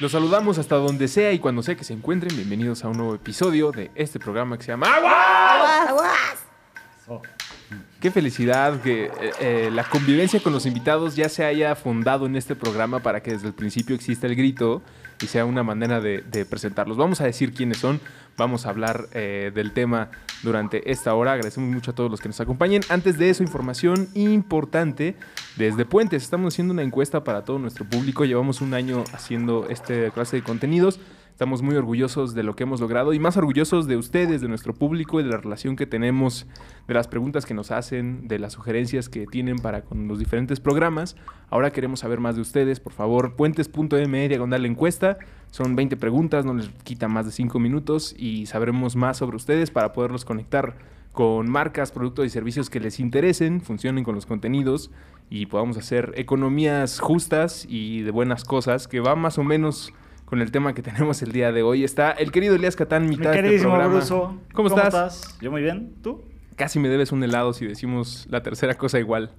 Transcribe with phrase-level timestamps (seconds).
[0.00, 2.34] Los saludamos hasta donde sea y cuando sea que se encuentren.
[2.34, 6.38] Bienvenidos a un nuevo episodio de este programa que se llama ¡Aguas!
[8.00, 12.36] Qué felicidad que eh, eh, la convivencia con los invitados ya se haya fundado en
[12.36, 14.80] este programa para que desde el principio exista el grito
[15.20, 16.96] y sea una manera de, de presentarlos.
[16.96, 18.00] Vamos a decir quiénes son,
[18.38, 20.08] vamos a hablar eh, del tema
[20.42, 21.32] durante esta hora.
[21.32, 22.82] Agradecemos mucho a todos los que nos acompañen.
[22.88, 25.16] Antes de eso, información importante
[25.56, 26.22] desde Puentes.
[26.22, 28.24] Estamos haciendo una encuesta para todo nuestro público.
[28.24, 31.00] Llevamos un año haciendo esta clase de contenidos.
[31.40, 34.74] Estamos muy orgullosos de lo que hemos logrado y más orgullosos de ustedes, de nuestro
[34.74, 36.46] público y de la relación que tenemos,
[36.86, 40.60] de las preguntas que nos hacen, de las sugerencias que tienen para con los diferentes
[40.60, 41.16] programas.
[41.48, 42.78] Ahora queremos saber más de ustedes.
[42.78, 45.16] Por favor, puentes.me diagonal encuesta.
[45.50, 49.70] Son 20 preguntas, no les quita más de 5 minutos y sabremos más sobre ustedes
[49.70, 50.76] para poderlos conectar
[51.12, 54.90] con marcas, productos y servicios que les interesen, funcionen con los contenidos
[55.30, 59.94] y podamos hacer economías justas y de buenas cosas, que va más o menos
[60.30, 61.82] con el tema que tenemos el día de hoy.
[61.82, 63.88] Está el querido Elías Catán, Mi de este programa.
[63.88, 64.38] Bruso.
[64.54, 65.36] ¿Cómo, estás?
[65.42, 65.92] Yo muy bien.
[66.02, 66.22] ¿Tú?
[66.54, 69.32] Casi me debes un helado si decimos la tercera cosa igual.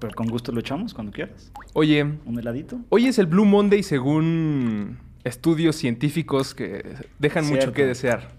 [0.00, 1.52] Pero con gusto lo echamos cuando quieras.
[1.74, 2.80] Oye, ¿Un heladito?
[2.88, 8.30] hoy es el Blue Monday según estudios científicos que dejan mucho que desear.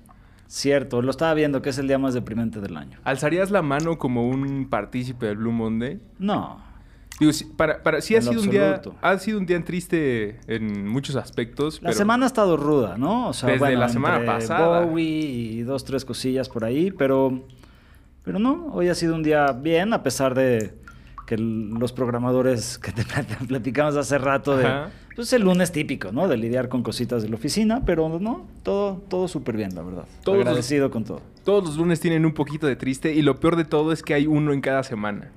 [0.47, 2.99] Cierto, lo estaba viendo que es el día más deprimente del año.
[3.03, 6.01] ¿Alzarías la mano como un partícipe del Blue Monday?
[6.19, 6.66] No.
[7.19, 11.15] Digo, para, para, sí ha sido un día, ha sido un día triste en muchos
[11.15, 11.75] aspectos.
[11.81, 13.29] La pero semana ha estado ruda, ¿no?
[13.29, 14.81] O sea, Desde bueno, la semana entre pasada.
[14.85, 17.41] Bowie y dos, tres cosillas por ahí, pero,
[18.23, 20.75] pero no, hoy ha sido un día bien, a pesar de
[21.25, 24.65] que los programadores que te plat- platicamos hace rato de...
[24.65, 24.89] Ajá.
[25.15, 26.27] Pues el lunes típico, ¿no?
[26.27, 30.05] De lidiar con cositas de la oficina, pero no, todo, todo súper bien, la verdad.
[30.23, 31.21] Todos los- Agradecido con todo.
[31.43, 34.13] Todos los lunes tienen un poquito de triste y lo peor de todo es que
[34.13, 35.31] hay uno en cada semana.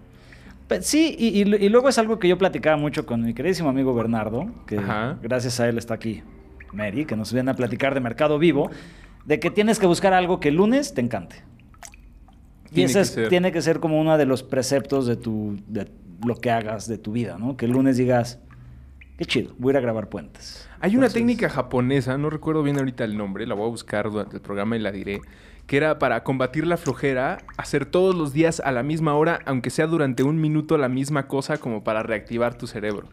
[0.80, 3.94] Sí, y, y- y luego es algo que yo platicaba mucho con mi queridísimo amigo
[3.94, 5.18] Bernardo, que Ajá.
[5.22, 6.22] gracias a él está aquí
[6.72, 8.70] Mary, que nos viene a platicar de Mercado Vivo,
[9.24, 11.42] de que tienes que buscar algo que el lunes te encante.
[12.70, 13.28] Y Tiene ese que es- ser.
[13.28, 15.88] tiene que ser como uno de los preceptos de, tu, de
[16.24, 17.56] lo que hagas de tu vida, ¿no?
[17.56, 18.38] Que el lunes digas,
[19.18, 20.68] qué chido, voy a ir a grabar puentes.
[20.80, 24.36] Hay una técnica japonesa, no recuerdo bien ahorita el nombre, la voy a buscar durante
[24.36, 25.20] el programa y la diré,
[25.70, 29.70] que era para combatir la flojera, hacer todos los días a la misma hora, aunque
[29.70, 33.06] sea durante un minuto la misma cosa, como para reactivar tu cerebro.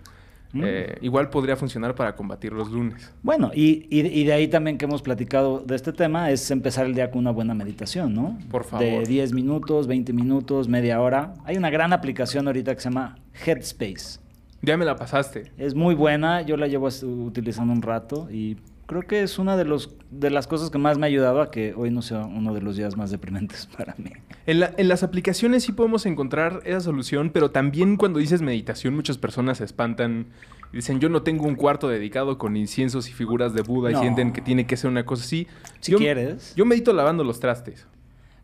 [0.54, 0.64] Mm.
[0.66, 3.14] Eh, igual podría funcionar para combatir los lunes.
[3.22, 6.88] Bueno, y, y- y de ahí también que hemos platicado de este tema es empezar
[6.88, 8.40] el día con una buena meditación, ¿no?
[8.50, 8.84] Por favor.
[8.84, 11.36] De 10 minutos, 20 minutos, media hora.
[11.46, 14.20] Hay una gran aplicación ahorita que se llama Headspace.
[14.64, 15.52] Ya me la pasaste.
[15.60, 18.58] Es muy buena, yo la llevo utilizando un rato y
[18.88, 21.52] creo que es una de, los, de las cosas que más me ha ayudado a
[21.52, 24.12] que hoy no sea uno de los días más deprimentes para mí.
[24.48, 28.96] En, la- en las aplicaciones sí podemos encontrar esa solución, pero también cuando dices meditación
[28.96, 30.28] muchas personas se espantan
[30.74, 34.00] y dicen yo no tengo un cuarto dedicado con inciensos y figuras de Buda No.
[34.00, 35.48] y sienten que tiene que ser una cosa así.
[35.82, 36.54] Si yo, quieres.
[36.56, 37.86] Yo medito lavando los trastes.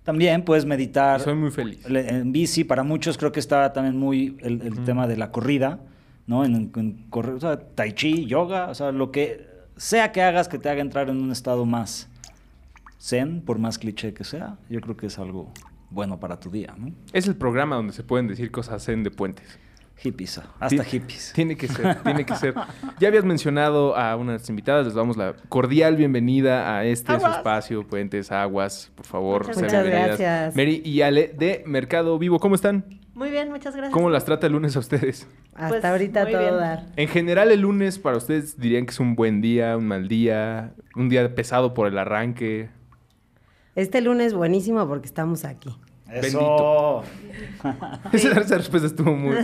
[0.04, 1.22] También puedes meditar.
[1.22, 1.80] Y soy muy feliz.
[1.88, 5.80] En bici, para muchos creo que está también muy el, tema de la corrida,
[6.28, 6.44] ¿no?
[6.44, 10.48] En, en correr, o sea, tai chi, yoga, o sea, lo que sea que hagas
[10.48, 12.10] que te haga entrar en un estado más
[13.00, 15.52] zen, por más cliché que sea, yo creo que es algo
[15.90, 16.92] bueno para tu día, ¿no?
[17.12, 19.60] Es el programa donde se pueden decir cosas zen de puentes.
[19.98, 21.32] Hippies, hasta hippies.
[21.34, 22.56] Tiene que ser, tiene que ser.
[23.00, 27.88] Ya habías mencionado a unas invitadas, les damos la cordial bienvenida a este su espacio,
[27.88, 30.20] Puentes, Aguas, por favor, Muchas bienvenidas.
[30.20, 30.56] Gracias.
[30.56, 33.03] Mary y Ale de Mercado Vivo, ¿cómo están?
[33.16, 33.94] Muy bien, muchas gracias.
[33.94, 35.28] ¿Cómo las trata el lunes a ustedes?
[35.54, 36.58] Hasta Pues, ahorita todo bien.
[36.58, 36.86] dar.
[36.96, 40.74] En general, el lunes para ustedes dirían que es un buen día, un mal día,
[40.96, 42.70] un día pesado por el arranque.
[43.76, 45.76] Este lunes buenísimo porque estamos aquí.
[46.22, 47.04] Eso.
[48.12, 49.36] Esa, respuesta estuvo muy,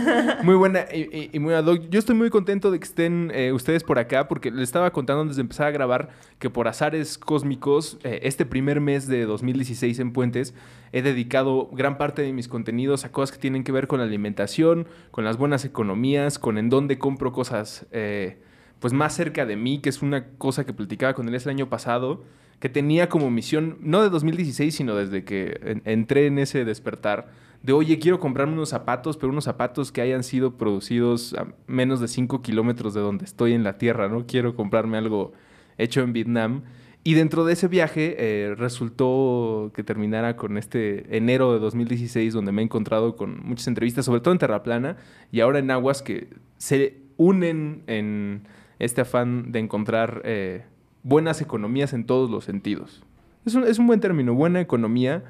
[0.42, 1.88] muy buena y muy ad hoc.
[1.90, 5.22] Yo estoy muy contento de que estén eh, ustedes por acá porque les estaba contando
[5.22, 9.98] antes de empezar a grabar que por azares cósmicos, eh, este primer mes de 2016
[9.98, 10.54] en Puentes,
[10.92, 14.04] he dedicado gran parte de mis contenidos a cosas que tienen que ver con la
[14.04, 18.38] alimentación, con las buenas economías, con en dónde compro cosas eh,
[18.78, 21.68] pues más cerca de mí, que es una cosa que platicaba con él el año
[21.68, 22.24] pasado,
[22.60, 27.28] que tenía como misión, no de 2016, sino desde que en- entré en ese despertar,
[27.62, 32.00] de, oye, quiero comprarme unos zapatos, pero unos zapatos que hayan sido producidos a menos
[32.00, 34.24] de 5 kilómetros de donde estoy en la Tierra, ¿no?
[34.26, 35.32] Quiero comprarme algo
[35.76, 36.62] hecho en Vietnam.
[37.02, 42.52] Y dentro de ese viaje eh, resultó que terminara con este enero de 2016, donde
[42.52, 44.96] me he encontrado con muchas entrevistas, sobre todo en Terraplana
[45.32, 46.28] y ahora en Aguas, que
[46.58, 48.42] se unen en
[48.78, 50.64] este afán de encontrar eh,
[51.02, 53.02] buenas economías en todos los sentidos.
[53.44, 55.24] Es un, es un buen término, buena economía.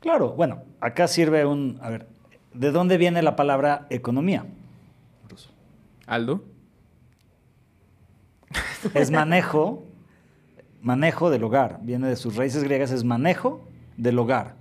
[0.00, 1.78] Claro, bueno, acá sirve un...
[1.82, 2.06] A ver,
[2.54, 4.46] ¿de dónde viene la palabra economía?
[6.06, 6.42] Aldo.
[8.94, 9.84] Es manejo,
[10.82, 11.78] manejo del hogar.
[11.82, 13.64] Viene de sus raíces griegas, es manejo
[13.96, 14.56] del hogar.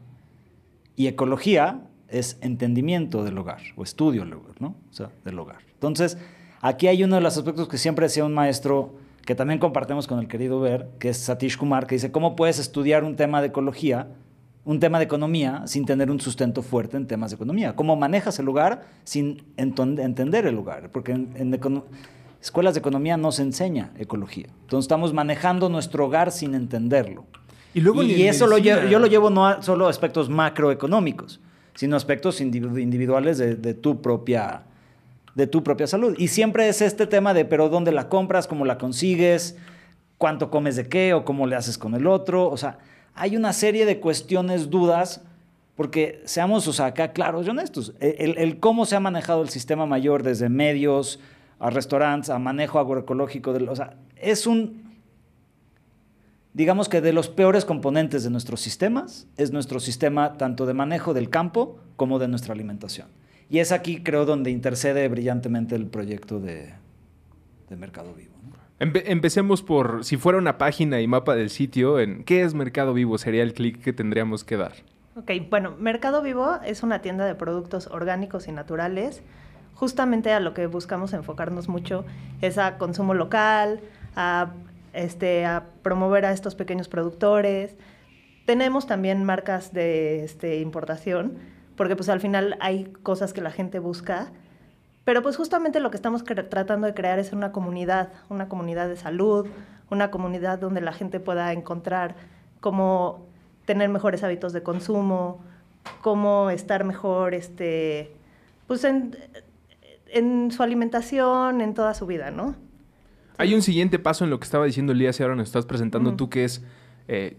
[0.95, 4.75] Y ecología es entendimiento del hogar, o estudio del hogar, ¿no?
[4.89, 5.59] O sea, del hogar.
[5.73, 6.17] Entonces,
[6.61, 8.95] aquí hay uno de los aspectos que siempre decía un maestro
[9.25, 12.59] que también compartimos con el querido Ver, que es Satish Kumar, que dice, ¿cómo puedes
[12.59, 14.07] estudiar un tema de ecología,
[14.65, 17.75] un tema de economía, sin tener un sustento fuerte en temas de economía?
[17.75, 20.91] ¿Cómo manejas el lugar sin entender el lugar?
[20.91, 21.59] Porque en,
[22.41, 24.47] escuelas de economía no se enseña ecología.
[24.61, 27.25] Entonces estamos manejando nuestro hogar sin entenderlo.
[27.73, 31.39] Y, luego y eso lo yo lo llevo no a solo aspectos macroeconómicos,
[31.75, 34.63] sino aspectos individuales de, de tu propia
[35.39, 36.15] de tu propia salud.
[36.17, 38.45] Y siempre es este tema de, pero ¿dónde la compras?
[38.45, 39.55] ¿Cómo la consigues?
[40.17, 41.13] ¿Cuánto comes de qué?
[41.13, 42.49] ¿O cómo le haces con el otro?
[42.49, 42.79] O sea,
[43.15, 45.21] hay una serie de cuestiones, dudas,
[45.75, 47.93] porque seamos, o claros y honestos.
[48.01, 51.21] El, cómo se ha manejado el sistema mayor desde medios
[51.57, 54.83] a restaurantes, a manejo agroecológico, de, o sea, es un,
[56.53, 61.13] digamos que de los peores componentes de nuestros sistemas, es nuestro sistema tanto de manejo
[61.13, 63.07] del campo como de nuestra alimentación.
[63.49, 66.73] Y es aquí, creo, donde intercede brillantemente el proyecto de,
[67.75, 68.33] Mercado Vivo.
[68.79, 73.17] empecemos por, si fuera una página y mapa del sitio, en ¿qué es Mercado Vivo?
[73.17, 74.73] Sería el clic que tendríamos que dar.
[75.15, 79.21] Ok, bueno, Mercado Vivo es una tienda de productos orgánicos y naturales.
[79.73, 82.05] Justamente a lo que buscamos enfocarnos mucho
[82.41, 83.81] es a consumo local,
[84.15, 84.51] a,
[84.93, 87.75] este, a promover a estos pequeños productores.
[88.45, 91.37] Tenemos también marcas de este, importación,
[91.79, 94.33] porque pues al final hay cosas que la gente busca,
[95.05, 98.97] pero pues justamente lo que estamos tratando de crear es una comunidad, una comunidad de
[98.97, 99.47] salud,
[99.89, 102.17] una comunidad donde la gente pueda encontrar
[102.59, 103.25] cómo
[103.63, 105.41] tener mejores hábitos de consumo,
[106.01, 108.11] cómo estar mejor este,
[108.67, 109.15] pues en,
[110.07, 112.55] en su alimentación, en toda su vida, ¿no?
[113.37, 116.17] Hay un siguiente paso en lo que estaba diciendo Elías y ahora nos estás presentando
[116.17, 116.61] tú, que es
[117.07, 117.37] eh,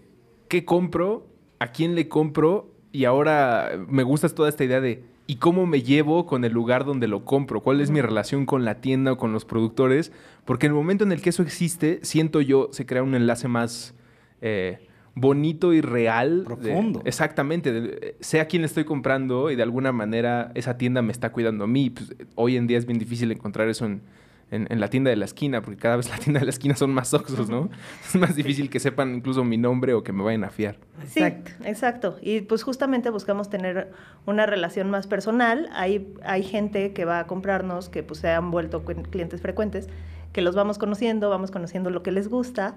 [0.49, 1.27] qué compro,
[1.59, 5.83] a quién le compro y ahora me gusta toda esta idea de ¿y cómo me
[5.83, 7.61] llevo con el lugar donde lo compro?
[7.61, 10.13] ¿Cuál es mi relación con la tienda o con los productores?
[10.45, 13.47] Porque en el momento en el que eso existe, siento yo, se crea un enlace
[13.47, 13.95] más
[14.41, 16.43] eh, bonito y real.
[16.45, 17.03] Profundo.
[17.05, 18.17] exactamente.
[18.19, 21.63] sé a quién le estoy comprando y de alguna manera esa tienda me está cuidando
[21.65, 21.91] a mí.
[21.91, 24.03] Pues, hoy en día es bien difícil encontrar eso en,
[24.51, 26.93] en, la tienda de la esquina, porque cada vez la tienda de la esquina son
[26.93, 27.71] más oxos, ¿no?
[28.07, 30.77] Es más difícil que sepan incluso mi nombre o que me vayan a fiar.
[31.07, 31.23] Sí,
[31.65, 32.17] exacto.
[32.21, 33.93] Y pues justamente buscamos tener
[34.27, 35.69] una relación más personal.
[35.73, 39.89] Hay, hay gente que va a comprarnos, que pues se han vuelto clientes frecuentes,
[40.33, 42.77] que los vamos conociendo, vamos conociendo lo que les gusta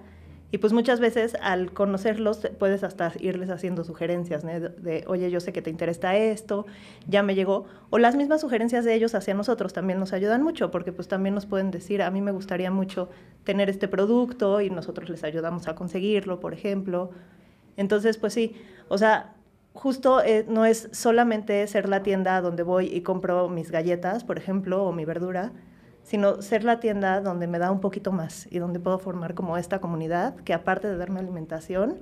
[0.53, 5.51] y pues muchas veces al conocerlos puedes hasta irles haciendo sugerencias de, oye, yo sé
[5.51, 6.67] que te interesa esto,
[7.07, 7.65] ya me llegó.
[7.89, 11.33] O las mismas sugerencias de ellos hacia nosotros también nos ayudan mucho, porque pues también
[11.33, 13.09] nos pueden decir, a mí me gustaría mucho
[13.43, 17.09] tener este producto y nosotros les ayudamos a conseguirlo, por ejemplo.
[17.75, 18.55] Entonces, pues sí,
[18.89, 19.33] o sea,
[19.73, 24.37] justo eh, no es solamente ser la tienda donde voy y compro mis galletas, por
[24.37, 25.51] ejemplo, o mi verdura,
[26.03, 29.57] sino ser la tienda donde me da un poquito más y donde puedo formar como
[29.57, 31.99] esta comunidad que aparte de darme alimentación,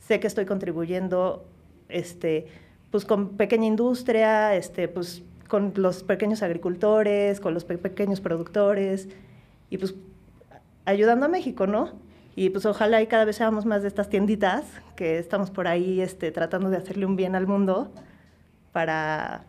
[0.00, 1.46] sé que estoy contribuyendo
[1.88, 2.46] este,
[2.90, 9.08] pues con pequeña industria, este, pues con los pequeños agricultores, con los pequeños productores
[9.70, 9.94] y pues
[10.84, 11.92] ayudando a México, ¿no?
[12.34, 14.64] Y pues ojalá y cada vez seamos más de estas tienditas
[14.94, 17.90] que estamos por ahí este, tratando de hacerle un bien al mundo
[18.72, 19.44] para,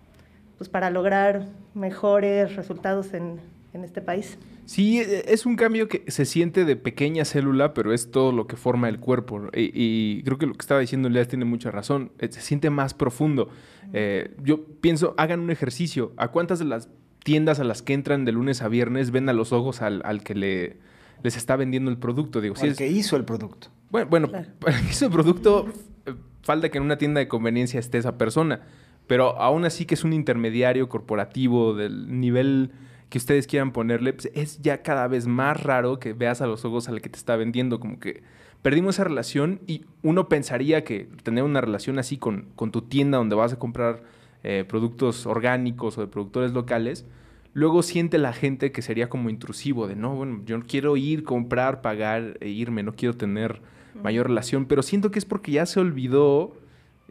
[0.57, 3.39] pues, para lograr mejores resultados en,
[3.73, 4.37] en este país.
[4.65, 8.47] Sí, e, es un cambio que se siente de pequeña célula, pero es todo lo
[8.47, 9.49] que forma el cuerpo.
[9.53, 12.11] Y, creo que lo que estaba diciendo Leas tiene mucha razón.
[12.19, 13.49] Eh, se siente más profundo.
[13.93, 16.13] Eh, yo pienso, hagan un ejercicio.
[16.17, 16.89] ¿A cuántas de las
[17.23, 20.35] tiendas a las que entran de lunes a viernes ven a los ojos al, que
[20.35, 20.77] le,
[21.23, 22.41] les está vendiendo el producto?
[22.41, 23.69] Digo, el que hizo el producto.
[23.89, 25.67] Bueno, bueno para el que hizo el producto,
[26.05, 28.61] eh, falta que en una tienda de conveniencia esté esa persona.
[29.07, 32.71] Pero aún así que es un intermediario corporativo del nivel
[33.09, 36.63] que ustedes quieran ponerle, pues, es ya cada vez más raro que veas a los
[36.65, 38.21] ojos al que te está vendiendo, como que
[38.61, 43.17] perdimos esa relación y uno pensaría que tener una relación así con, con tu tienda
[43.17, 44.03] donde vas a comprar
[44.43, 47.05] eh, productos orgánicos o de productores locales,
[47.53, 51.23] luego siente la gente que sería como intrusivo, de no, bueno, yo no quiero ir,
[51.23, 53.61] comprar, pagar e irme, no quiero tener
[54.01, 56.53] mayor relación, pero siento que es porque ya se olvidó,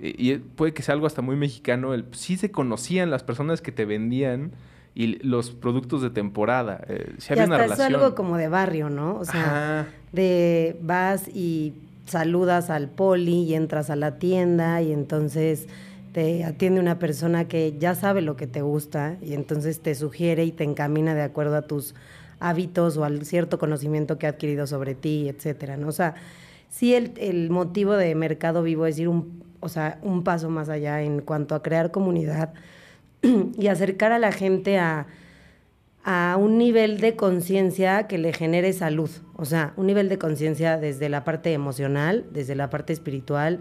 [0.01, 3.61] eh, y puede que sea algo hasta muy mexicano, el, sí se conocían las personas
[3.61, 4.53] que te vendían
[4.99, 6.81] y los productos de temporada.
[6.89, 7.95] Eh, y una hasta es relación.
[7.95, 9.17] algo como de barrio, ¿no?
[9.21, 9.89] O sea, Ajá.
[10.13, 11.73] de vas y
[12.07, 15.69] saludas al poli y entras a la tienda y entonces
[16.13, 20.45] te atiende una persona que ya sabe lo que te gusta y entonces te sugiere
[20.45, 21.95] y te encamina de acuerdo a tus
[22.41, 25.87] hábitos o al cierto conocimiento que ha adquirido sobre ti, etcétera, ¿no?
[25.87, 26.17] O sea,
[26.71, 30.69] sí el, el motivo de Mercado Vivo es ir un, o sea, un paso más
[30.69, 32.53] allá en cuanto a crear comunidad
[33.59, 35.07] y acercar a la gente a,
[36.05, 39.11] a un nivel de conciencia que le genere salud.
[39.37, 43.61] O sea, un nivel de conciencia desde la parte emocional, desde la parte espiritual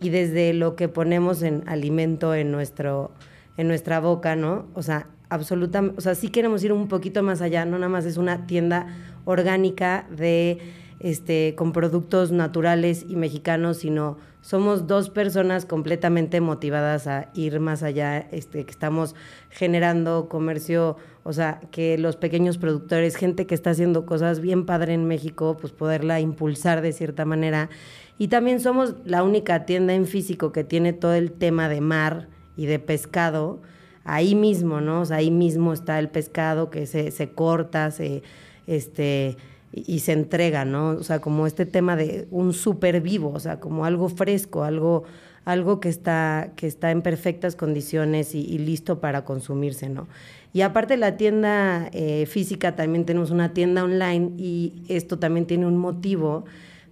[0.00, 3.12] y desde lo que ponemos en alimento en, nuestro,
[3.56, 4.66] en nuestra boca, ¿no?
[4.74, 8.04] O sea, absolutamente, o sea, sí queremos ir un poquito más allá, no nada más
[8.04, 8.86] es una tienda
[9.24, 10.58] orgánica de
[11.00, 17.82] este con productos naturales y mexicanos, sino somos dos personas completamente motivadas a ir más
[17.82, 19.16] allá, este, que estamos
[19.50, 24.94] generando comercio, o sea, que los pequeños productores, gente que está haciendo cosas bien padre
[24.94, 27.70] en México, pues poderla impulsar de cierta manera.
[28.18, 32.28] Y también somos la única tienda en físico que tiene todo el tema de mar
[32.56, 33.60] y de pescado
[34.04, 35.00] ahí mismo, ¿no?
[35.00, 38.22] O sea, ahí mismo está el pescado que se, se corta, se,
[38.68, 39.36] este,
[39.76, 40.90] y, se entrega, ¿no?
[40.90, 45.04] O sea, como este tema de un súper vivo, o sea, como algo fresco, algo,
[45.44, 50.08] algo que, está, que está en perfectas condiciones y, y listo para consumirse, ¿no?
[50.56, 55.44] Y aparte de la tienda eh, física, también tenemos una tienda online y esto también
[55.44, 56.46] tiene un motivo,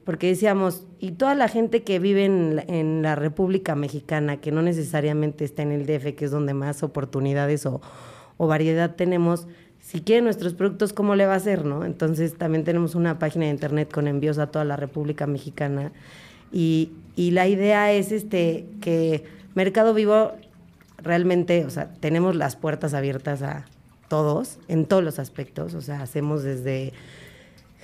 [0.04, 4.52] porque decíamos, y toda la gente que vive en la, en la República Mexicana, que
[4.52, 7.80] no necesariamente está en el DF, que es donde más oportunidades o,
[8.36, 9.46] o variedad tenemos,
[9.84, 11.84] si quiere nuestros productos, ¿cómo le va a hacer, no?
[11.84, 15.92] Entonces también tenemos una página de internet con envíos a toda la República Mexicana
[16.50, 19.24] y, y la idea es este que
[19.54, 20.32] Mercado Vivo
[20.96, 23.66] realmente, o sea, tenemos las puertas abiertas a
[24.08, 26.94] todos, en todos los aspectos, o sea, hacemos desde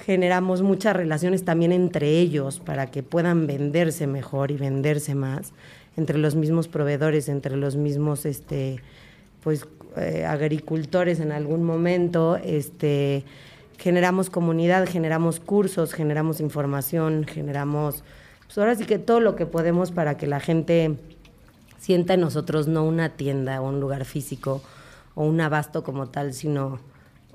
[0.07, 5.53] generamos muchas relaciones también entre ellos para que puedan venderse mejor y venderse más
[5.99, 8.81] entre los mismos proveedores, entre los mismos este
[9.43, 9.67] pues
[9.97, 13.25] eh, agricultores en algún momento, este
[13.79, 18.05] generamos comunidad, generamos cursos, generamos información, generamos
[18.47, 20.97] pues ahora sí que todo lo que podemos para que la gente
[21.79, 24.63] sienta en nosotros no una tienda o un lugar físico
[25.15, 26.79] o un abasto como tal, sino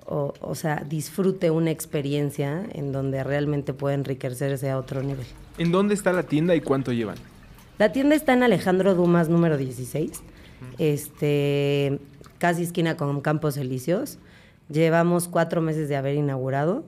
[0.06, 5.26] o, o, sea, disfrute una experiencia en donde realmente puede enriquecerse a otro nivel.
[5.58, 7.18] ¿En dónde está la tienda y cuánto llevan?
[7.78, 10.22] La tienda está en Alejandro Dumas, número 16,
[10.78, 12.00] este,
[12.38, 14.20] casi esquina con Campos Elíseos.
[14.70, 16.86] Llevamos cuatro meses de haber inaugurado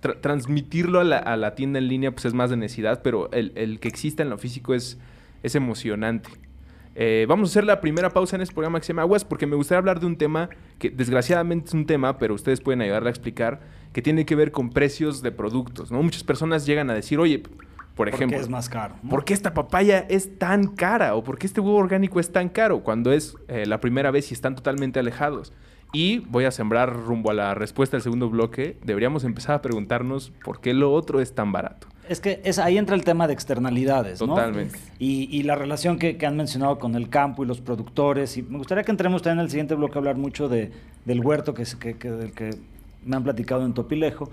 [0.00, 3.30] tra transmitirlo a la, a la, tienda en línea pues es más de necesidad, pero
[3.32, 4.98] el, que exista en lo físico es
[5.42, 6.30] emocionante.
[6.94, 9.46] Eh, vamos a hacer la primera pausa en este programa que se llama Aguas porque
[9.46, 13.08] me gustaría hablar de un tema que desgraciadamente es un tema, pero ustedes pueden ayudarle
[13.08, 13.60] a explicar,
[13.92, 15.90] que tiene que ver con precios de productos.
[15.92, 16.02] ¿no?
[16.02, 17.42] Muchas personas llegan a decir, oye,
[17.94, 18.96] por ejemplo, ¿por qué es más caro?
[19.02, 19.10] ¿no?
[19.10, 21.14] ¿Por qué esta papaya es tan cara?
[21.14, 22.80] ¿O por qué este huevo orgánico es tan caro?
[22.80, 25.52] Cuando es eh, la primera vez y están totalmente alejados.
[25.92, 28.78] Y voy a sembrar rumbo a la respuesta del segundo bloque.
[28.84, 31.88] Deberíamos empezar a preguntarnos por qué lo otro es tan barato.
[32.10, 34.76] Es que es, ahí entra el tema de externalidades, Totalmente.
[34.76, 34.84] ¿no?
[34.98, 38.36] Y, y, la relación que, que, han mencionado con el campo y los productores.
[38.36, 40.72] Y me gustaría que entremos también en el siguiente bloque a hablar mucho de,
[41.04, 42.50] del huerto que, que, que, del que
[43.04, 44.28] me han platicado en Topilejo.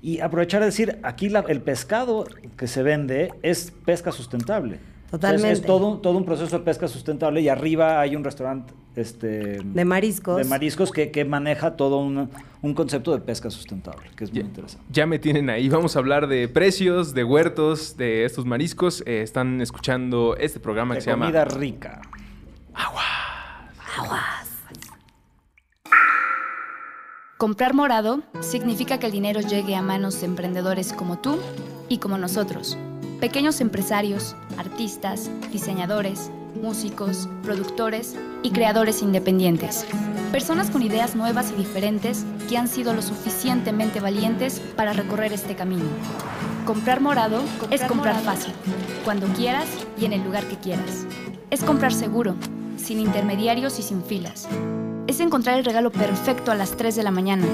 [0.00, 2.24] Y aprovechar de decir, aquí la, el pescado
[2.56, 4.78] que se vende es pesca sustentable.
[5.10, 5.48] Totalmente.
[5.48, 9.60] Entonces, es todo, todo un proceso de pesca sustentable y arriba hay un restaurante este,
[9.62, 10.36] de mariscos.
[10.36, 12.28] De mariscos que, que maneja todo un,
[12.60, 14.84] un, concepto de pesca sustentable, que es muy interesante.
[14.90, 15.68] Ya me tienen ahí.
[15.68, 19.02] Vamos a hablar de precios, de huertos, de estos mariscos.
[19.06, 21.26] Eh, están escuchando este programa que se llama...
[21.26, 22.00] Comida rica.
[22.74, 23.04] Aguas.
[23.96, 24.48] Aguas.
[27.38, 31.38] Comprar morado significa que el dinero llegue a manos de emprendedores como tú
[31.88, 32.76] y como nosotros
[33.20, 39.84] pequeños empresarios, artistas, diseñadores, músicos, productores y creadores independientes.
[40.32, 45.54] Personas con ideas nuevas y diferentes que han sido lo suficientemente valientes para recorrer este
[45.54, 45.84] camino.
[46.66, 48.54] Comprar morado es comprar fácil,
[49.04, 49.66] cuando quieras
[49.98, 51.06] y en el lugar que quieras.
[51.50, 52.36] Es comprar seguro,
[52.78, 54.48] sin intermediarios y sin filas.
[55.06, 57.46] Es encontrar el regalo perfecto a las 3 de la mañana.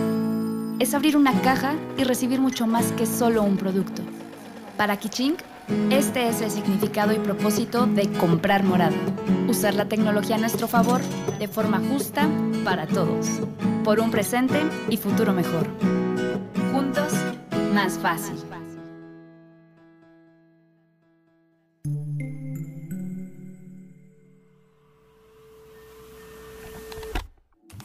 [0.78, 4.02] Es abrir una caja y recibir mucho más que solo un producto.
[4.76, 5.36] Para Kiching,
[5.90, 8.96] este es el significado y propósito de comprar morado.
[9.48, 11.00] Usar la tecnología a nuestro favor
[11.38, 12.28] de forma justa
[12.64, 13.26] para todos.
[13.84, 15.66] Por un presente y futuro mejor.
[16.72, 17.12] Juntos,
[17.72, 18.36] más fácil.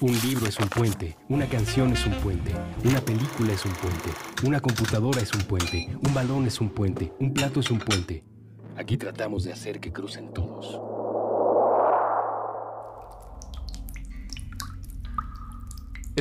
[0.01, 2.51] Un libro es un puente, una canción es un puente,
[2.83, 4.09] una película es un puente,
[4.43, 8.23] una computadora es un puente, un balón es un puente, un plato es un puente.
[8.75, 10.90] Aquí tratamos de hacer que crucen todos.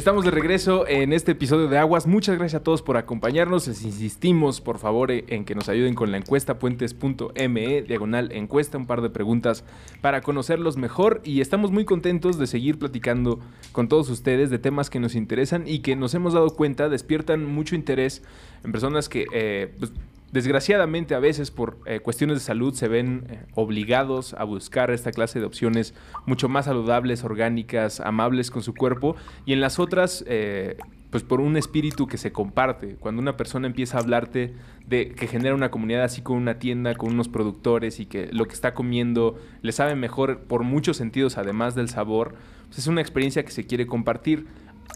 [0.00, 2.06] Estamos de regreso en este episodio de Aguas.
[2.06, 3.68] Muchas gracias a todos por acompañarnos.
[3.68, 8.78] Les insistimos, por favor, eh, en que nos ayuden con la encuesta puentes.me, diagonal encuesta,
[8.78, 9.62] un par de preguntas
[10.00, 11.20] para conocerlos mejor.
[11.22, 13.40] Y estamos muy contentos de seguir platicando
[13.72, 17.44] con todos ustedes de temas que nos interesan y que nos hemos dado cuenta despiertan
[17.44, 18.22] mucho interés
[18.64, 19.92] en personas que eh, pues,
[20.32, 25.10] Desgraciadamente, a veces por eh, cuestiones de salud se ven eh, obligados a buscar esta
[25.10, 25.92] clase de opciones
[26.24, 30.76] mucho más saludables, orgánicas, amables con su cuerpo, y en las otras, eh,
[31.10, 32.94] pues por un espíritu que se comparte.
[32.94, 34.54] Cuando una persona empieza a hablarte
[34.86, 38.46] de que genera una comunidad así con una tienda, con unos productores y que lo
[38.46, 42.36] que está comiendo le sabe mejor por muchos sentidos, además del sabor,
[42.68, 44.46] pues es una experiencia que se quiere compartir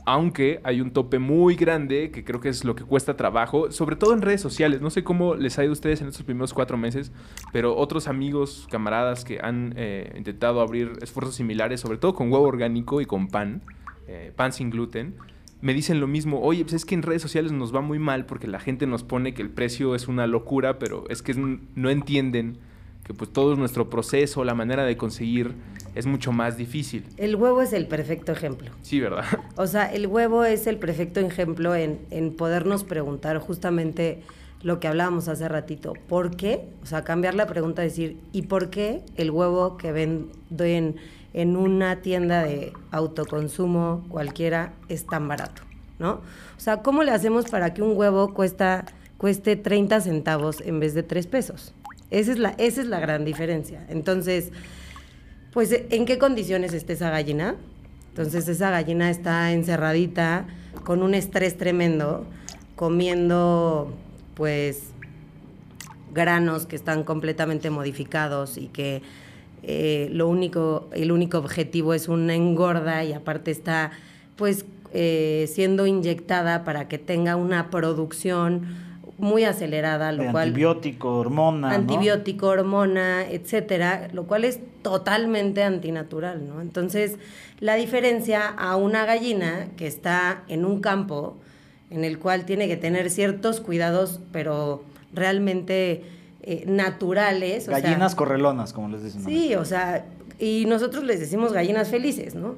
[0.07, 3.97] aunque hay un tope muy grande que creo que es lo que cuesta trabajo, sobre
[3.97, 4.81] todo en redes sociales.
[4.81, 7.13] No sé cómo les ha ido a ustedes en estos primeros cuatro meses,
[7.53, 12.47] pero otros amigos, camaradas que han eh, intentado abrir esfuerzos similares, sobre todo con huevo
[12.47, 13.63] orgánico y con pan,
[14.07, 15.15] eh, pan sin gluten,
[15.61, 18.27] me dicen lo mismo, oye, pues es que en redes sociales nos va muy mal
[18.27, 21.89] porque la gente nos pone que el precio es una locura, pero es que no
[21.89, 22.59] entienden
[23.05, 25.55] que pues todo nuestro proceso, la manera de conseguir
[25.95, 27.05] es mucho más difícil.
[27.17, 28.71] El huevo es el perfecto ejemplo.
[28.83, 29.25] Sí, ¿verdad?
[29.57, 34.23] O sea, el huevo es el perfecto ejemplo en, en podernos preguntar justamente
[34.65, 35.93] lo que hablábamos hace ratito.
[36.09, 36.67] ¿Por qué?
[36.83, 40.97] O sea, cambiar la pregunta, decir, ¿y por qué el huevo que vendo en,
[41.35, 45.63] en una tienda de autoconsumo cualquiera es tan barato?
[45.99, 46.23] ¿No?
[46.57, 48.87] O sea, ¿cómo le hacemos para que un huevo cuesta,
[49.19, 51.75] cueste 30 centavos en vez de 3 pesos?
[52.11, 53.85] Esa es la, esa es la gran diferencia.
[53.89, 54.51] Entonces,
[55.55, 57.55] pues, ¿en qué condiciones está esa gallina?
[58.11, 60.47] Entonces, esa gallina está encerradita,
[60.83, 62.27] con un estrés tremendo,
[62.75, 63.95] comiendo,
[64.35, 64.83] pues,
[66.13, 69.03] granos que están completamente modificados y que
[69.63, 73.93] eh, lo único, el único objetivo es una engorda y aparte está,
[74.37, 78.67] pues, eh, siendo inyectada para que tenga una producción
[79.25, 80.49] muy acelerada, lo cual...
[80.49, 81.73] Antibiótico, hormona.
[81.73, 86.61] Antibiótico, hormona, etcétera, lo cual es totalmente antinatural, ¿no?
[86.61, 87.17] Entonces,
[87.59, 91.37] la diferencia a una gallina que está en un campo
[91.91, 96.05] en el cual tiene que tener ciertos cuidados, pero realmente
[96.43, 97.67] eh, naturales.
[97.67, 99.25] Gallinas correlonas, como les dicen.
[99.25, 100.05] Sí, o sea,
[100.39, 102.57] y nosotros les decimos gallinas felices, ¿no?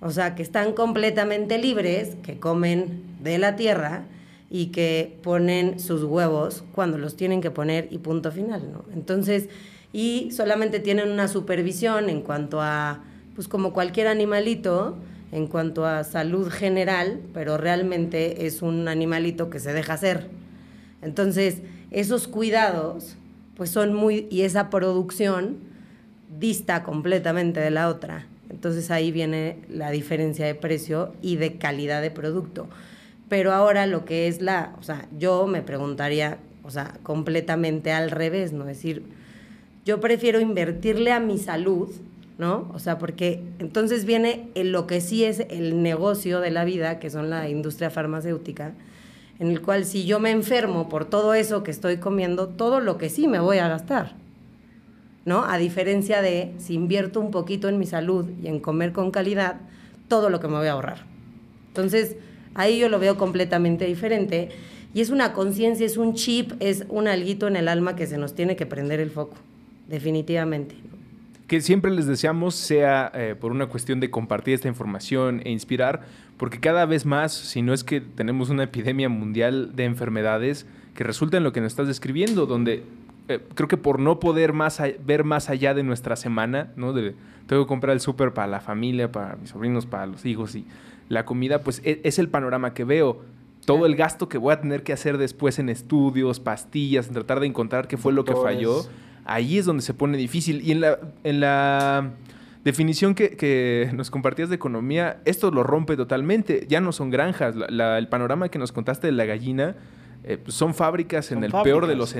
[0.00, 4.04] O sea, que están completamente libres, que comen de la tierra
[4.50, 8.84] y que ponen sus huevos cuando los tienen que poner y punto final, ¿no?
[8.94, 9.48] Entonces,
[9.92, 13.02] y solamente tienen una supervisión en cuanto a,
[13.34, 14.96] pues como cualquier animalito,
[15.32, 20.28] en cuanto a salud general, pero realmente es un animalito que se deja hacer.
[21.02, 21.58] Entonces,
[21.90, 23.16] esos cuidados,
[23.56, 25.58] pues son muy, y esa producción
[26.38, 28.26] dista completamente de la otra.
[28.50, 32.68] Entonces ahí viene la diferencia de precio y de calidad de producto.
[33.28, 38.10] Pero ahora lo que es la, o sea, yo me preguntaría, o sea, completamente al
[38.10, 38.62] revés, ¿no?
[38.62, 39.02] Es decir,
[39.84, 41.90] yo prefiero invertirle a mi salud,
[42.38, 42.70] ¿no?
[42.72, 46.98] O sea, porque entonces viene en lo que sí es el negocio de la vida,
[46.98, 48.74] que son la industria farmacéutica,
[49.38, 52.98] en el cual si yo me enfermo por todo eso que estoy comiendo, todo lo
[52.98, 54.14] que sí me voy a gastar,
[55.24, 55.44] ¿no?
[55.44, 59.56] A diferencia de si invierto un poquito en mi salud y en comer con calidad,
[60.08, 61.04] todo lo que me voy a ahorrar.
[61.68, 62.16] Entonces,
[62.54, 64.48] Ahí yo lo veo completamente diferente.
[64.94, 68.18] Y es una conciencia, es un chip, es un alguito en el alma que se
[68.18, 69.36] nos tiene que prender el foco,
[69.86, 70.74] definitivamente.
[71.46, 76.02] que siempre les deseamos sea eh, por una cuestión de compartir esta información e inspirar,
[76.36, 81.04] porque cada vez más, si no es que tenemos una epidemia mundial de enfermedades que
[81.04, 82.82] resulta en lo que nos estás describiendo, donde
[83.28, 86.92] eh, creo que por no poder más ver más allá de nuestra semana, ¿no?
[86.94, 90.66] Tengo que comprar el súper para la familia, para mis sobrinos, para los hijos y
[91.08, 93.22] la comida, pues e, es, el panorama que veo.
[93.64, 97.40] Todo el gasto que voy a tener que hacer después en estudios, pastillas, en tratar
[97.40, 98.86] de encontrar qué fue lo que falló,
[99.26, 100.62] ahí es donde se pone difícil.
[100.62, 102.12] Y en la, en la
[102.64, 106.66] definición que, nos compartías de economía, esto lo rompe totalmente.
[106.68, 107.54] Ya no son granjas.
[107.68, 109.76] el panorama que nos contaste de la gallina
[110.24, 112.14] eh, pues, son fábricas en el peor de los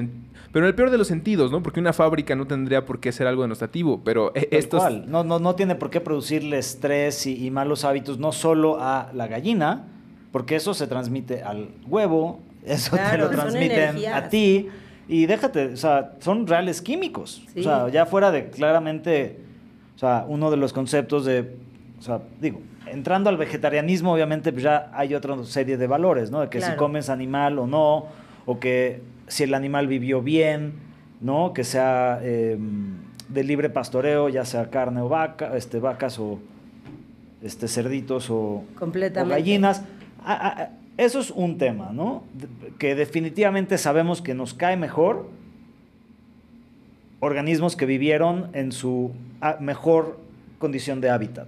[0.53, 1.63] pero en el peor de los sentidos, ¿no?
[1.63, 5.39] Porque una fábrica no tendría por qué ser algo denostativo, pero e, esto no, no,
[5.39, 9.85] no tiene por qué producirle estrés y, malos hábitos no solo a la gallina,
[10.33, 14.69] porque eso se transmite al huevo, eso te lo transmiten a ti
[15.09, 17.43] y déjate, o sea, son reales químicos.
[17.57, 19.41] O sea, ya fuera de claramente,
[19.97, 21.57] o sea, uno de los conceptos de,
[21.99, 26.41] o sea, digo, entrando al vegetarianismo, obviamente, pues ya hay otra serie de valores, ¿no?
[26.41, 28.07] De que si comes animal o no,
[28.45, 30.75] o que si el animal vivió bien,
[31.21, 31.53] ¿no?
[31.53, 32.97] Que sea em,
[33.29, 36.39] de libre pastoreo, ya sea carne o vaca, este, vacas o
[37.43, 38.65] este, cerditos o,
[39.29, 39.83] gallinas.
[40.97, 42.25] eso es un tema, ¿no?
[42.79, 45.29] Que definitivamente sabemos que nos cae mejor
[47.21, 49.13] organismos que vivieron en su
[49.61, 50.19] mejor
[50.59, 51.47] condición de hábitat.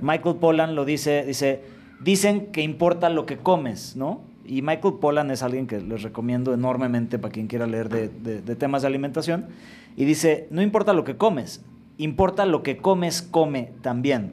[0.00, 1.62] Michael Pollan lo dice, dice,
[2.00, 4.20] dicen que importa lo que comes, ¿no?
[4.48, 8.82] Y Michael Pollan es alguien que les recomiendo enormemente para quien quiera leer de, temas
[8.82, 9.46] de alimentación.
[9.94, 11.60] Y dice, no importa lo que comes,
[11.98, 14.32] importa lo que comes, come también.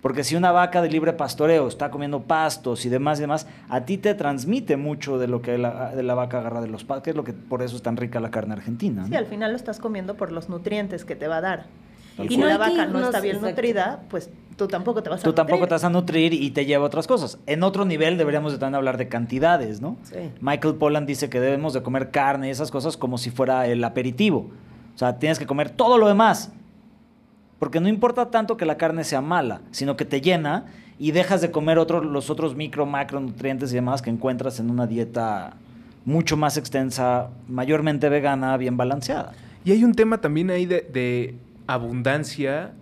[0.00, 3.82] Porque si una vaca de libre pastoreo está comiendo pastos y demás y demás, a
[3.82, 7.02] ti te transmite mucho de lo que la, de la vaca agarra de los pastos,
[7.02, 9.06] que es lo que por eso es tan rica la carne argentina.
[9.06, 11.66] Sí, al final lo estás comiendo por los nutrientes que te va a dar.
[12.18, 14.30] Y si la vaca no está bien nutrida, pues
[14.60, 16.86] tú tampoco te vas a Tú tampoco te vas a nutrir y te lleva a
[16.86, 17.38] otras cosas.
[17.46, 19.96] En otro nivel deberíamos de también hablar de cantidades, ¿no?
[20.42, 23.82] Michael Pollan dice que debemos de comer carne y esas cosas como si fuera el
[23.82, 24.50] aperitivo.
[24.94, 26.52] O sea, tienes que comer todo lo demás.
[27.58, 30.66] Porque no importa tanto que la carne sea mala, sino que te llena
[30.98, 34.86] y dejas de comer otros, los otros micro, macronutrientes y demás que encuentras en una
[34.86, 35.54] dieta
[36.04, 39.32] mucho más extensa, mayormente vegana, bien balanceada.
[39.64, 41.34] Y hay un tema también ahí de
[41.66, 42.72] abundancia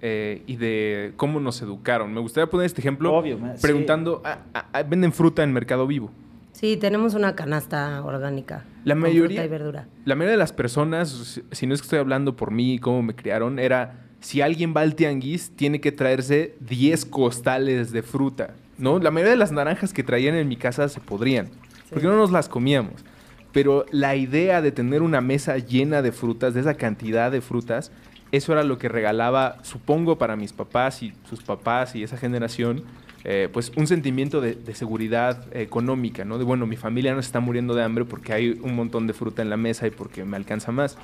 [0.00, 2.12] eh, y de cómo nos educaron.
[2.12, 3.22] Me gustaría poner este ejemplo
[3.60, 6.10] preguntando, ah, ah, ah, ¿venden fruta en Mercado Vivo?
[6.52, 8.64] Sí, tenemos una canasta orgánica.
[8.84, 9.86] La mayoría, y verdura.
[10.04, 13.02] La mayoría de las personas, si no es que estoy hablando por mí y cómo
[13.02, 18.54] me criaron, era si alguien va al tianguis, tiene que traerse 10 costales de fruta.
[18.78, 18.98] ¿no?
[18.98, 21.48] La mayoría de las naranjas que traían en mi casa se podrían,
[21.90, 23.04] porque no nos las comíamos.
[23.52, 27.90] Pero la idea de tener una mesa llena de frutas, de esa cantidad de frutas,
[28.32, 32.82] eso era lo que regalaba, supongo, para mis papás y sus papás y esa generación,
[33.24, 36.38] eh, pues un sentimiento de, seguridad económica, ¿no?
[36.38, 39.12] De bueno, mi familia no se está muriendo de hambre porque hay un montón de
[39.12, 40.98] fruta en la mesa y porque me alcanza más.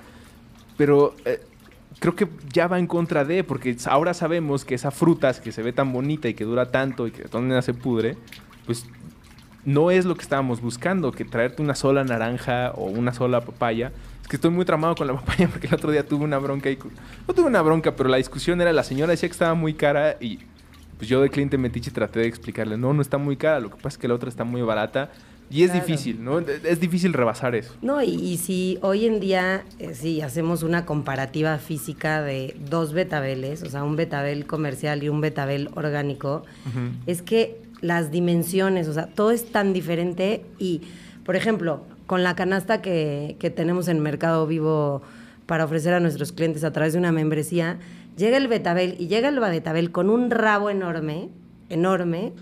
[0.77, 1.41] Pero eh,
[1.99, 5.63] creo que ya va en contra de, porque ahora sabemos que esa fruta que se
[5.63, 8.17] ve tan bonita y que dura tanto y que de todas se pudre,
[8.67, 8.87] pues
[9.65, 13.93] no es lo que estábamos buscando, que traerte una sola naranja o una sola papaya
[14.25, 16.71] es que estoy muy tramado con la papaya porque el otro día tuve una bronca
[16.71, 16.79] y...
[17.29, 20.17] No tuve una bronca, pero la discusión era la señora decía que estaba muy cara
[20.19, 20.39] y
[20.97, 23.77] pues yo de cliente metiche traté de explicarle, no, no está muy cara, lo que
[23.77, 25.11] pasa es que la otra está muy barata.
[25.51, 26.39] Y es difícil, ¿no?
[26.39, 27.75] Es difícil rebasar eso.
[27.83, 33.63] No, y, si hoy en día, eh, si hacemos una comparativa física de dos betabeles,
[33.63, 36.45] o sea, un betabel comercial y un betabel orgánico,
[37.07, 40.81] es que las dimensiones, o sea, todo es tan diferente y,
[41.25, 45.03] por ejemplo, con la canasta que, tenemos en Mercado Vivo
[45.47, 47.79] para ofrecer a nuestros clientes a través de una membresía,
[48.17, 51.29] llega el Betabel y llega el Betabel con un rabo enorme,
[51.69, 52.33] enorme,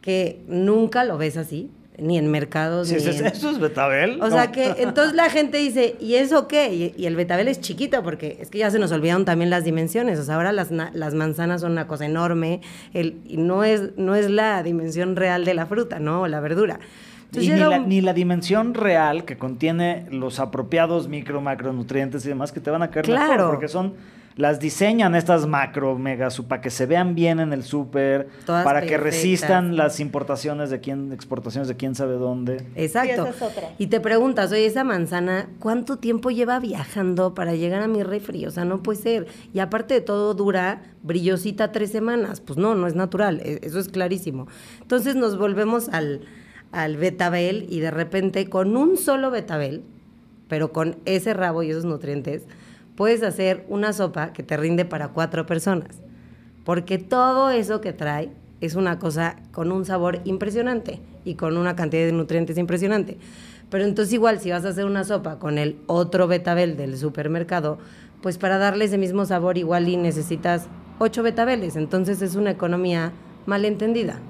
[0.00, 2.90] que nunca lo ves así, ni en mercados.
[2.90, 3.10] ni eso,
[3.50, 4.20] es Betabel.
[4.22, 6.94] O sea que entonces la gente dice, ¿y eso qué?
[6.96, 10.18] Y, el Betabel es chiquito porque es que ya se nos olvidaron también las dimensiones.
[10.18, 12.60] O sea, ahora las, las manzanas son una cosa enorme
[12.94, 16.22] el, y no es, no es la dimensión real de la fruta, ¿no?
[16.22, 16.78] O la verdura
[17.32, 17.50] y
[17.86, 22.82] ni, la, dimensión real que contiene los apropiados micro, macronutrientes y demás que te van
[22.82, 23.30] a caer claro.
[23.30, 23.94] mejor, porque son
[24.38, 28.96] las diseñan estas macro, mega, para que se vean bien en el súper, para que
[28.96, 32.64] resistan las importaciones de quién, exportaciones de quién sabe dónde.
[32.76, 33.28] Exacto.
[33.78, 38.46] Y te preguntas, oye, esa manzana, ¿cuánto tiempo lleva viajando para llegar a mi refri?
[38.46, 39.26] O sea, no puede ser.
[39.52, 42.40] Y aparte de todo, dura brillosita tres semanas.
[42.40, 43.40] Pues no, no es natural.
[43.40, 44.46] E, eso es clarísimo.
[44.80, 46.20] Entonces nos volvemos al
[46.72, 49.82] al betabel y de repente con un solo betabel,
[50.48, 52.44] pero con ese rabo y esos nutrientes,
[52.96, 56.00] puedes hacer una sopa que te rinde para cuatro personas.
[56.64, 61.76] Porque todo eso que trae es una cosa con un sabor impresionante y con una
[61.76, 63.16] cantidad de nutrientes impresionante.
[63.70, 67.78] Pero entonces igual si vas a hacer una sopa con el otro betabel del supermercado,
[68.22, 70.66] pues para darle ese mismo sabor igual y necesitas
[70.98, 71.76] ocho betabeles.
[71.76, 73.12] Entonces es una economía
[73.46, 74.20] malentendida.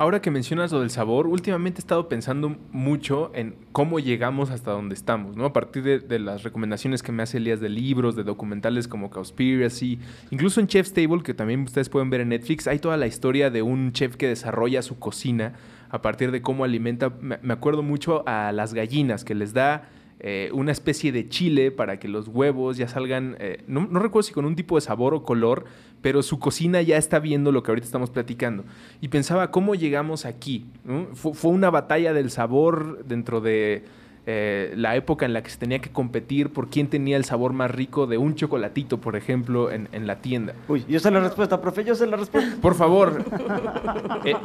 [0.00, 4.70] Ahora que mencionas lo del sabor, últimamente he estado pensando mucho en cómo llegamos hasta
[4.70, 5.44] donde estamos, ¿no?
[5.44, 9.98] A partir de, las recomendaciones que me hace Elías de libros, de documentales como Cowspiracy,
[10.30, 13.50] incluso en Chef's Table, que también ustedes pueden ver en Netflix, hay toda la historia
[13.50, 15.52] de un chef que desarrolla su cocina
[15.90, 19.90] a partir de cómo alimenta, me, me acuerdo mucho a las gallinas, que les da
[20.22, 24.24] eh, una especie de chile para que los huevos ya salgan, eh, no, no, recuerdo
[24.24, 25.64] si con un tipo de sabor o color,
[26.02, 28.64] pero su cocina ya está viendo lo que ahorita estamos platicando.
[29.00, 30.66] Y pensaba, ¿cómo llegamos aquí?
[30.84, 31.06] ¿no?
[31.14, 33.84] Fue, fue, una batalla del sabor dentro de
[34.26, 37.54] eh, la época en la que se tenía que competir por quién tenía el sabor
[37.54, 40.52] más rico de un chocolatito, por ejemplo, en, en la tienda.
[40.68, 42.56] Uy, yo sé la respuesta, profe, yo sé la respuesta.
[42.60, 43.24] Por favor,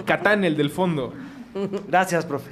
[0.05, 1.13] Catán, el del fondo.
[1.87, 2.51] Gracias, profe.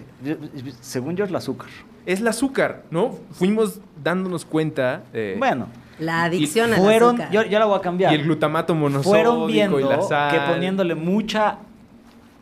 [0.81, 1.69] Según yo es el azúcar.
[2.05, 3.17] Es el azúcar, ¿no?
[3.31, 5.03] Fuimos dándonos cuenta.
[5.13, 5.67] Eh, bueno.
[5.99, 7.31] La adicción y fueron, al azúcar.
[7.45, 8.11] Yo, yo, la voy a cambiar.
[8.11, 10.31] Y el glutamato monosódico Fueron viendo y la sal.
[10.31, 11.57] que poniéndole mucha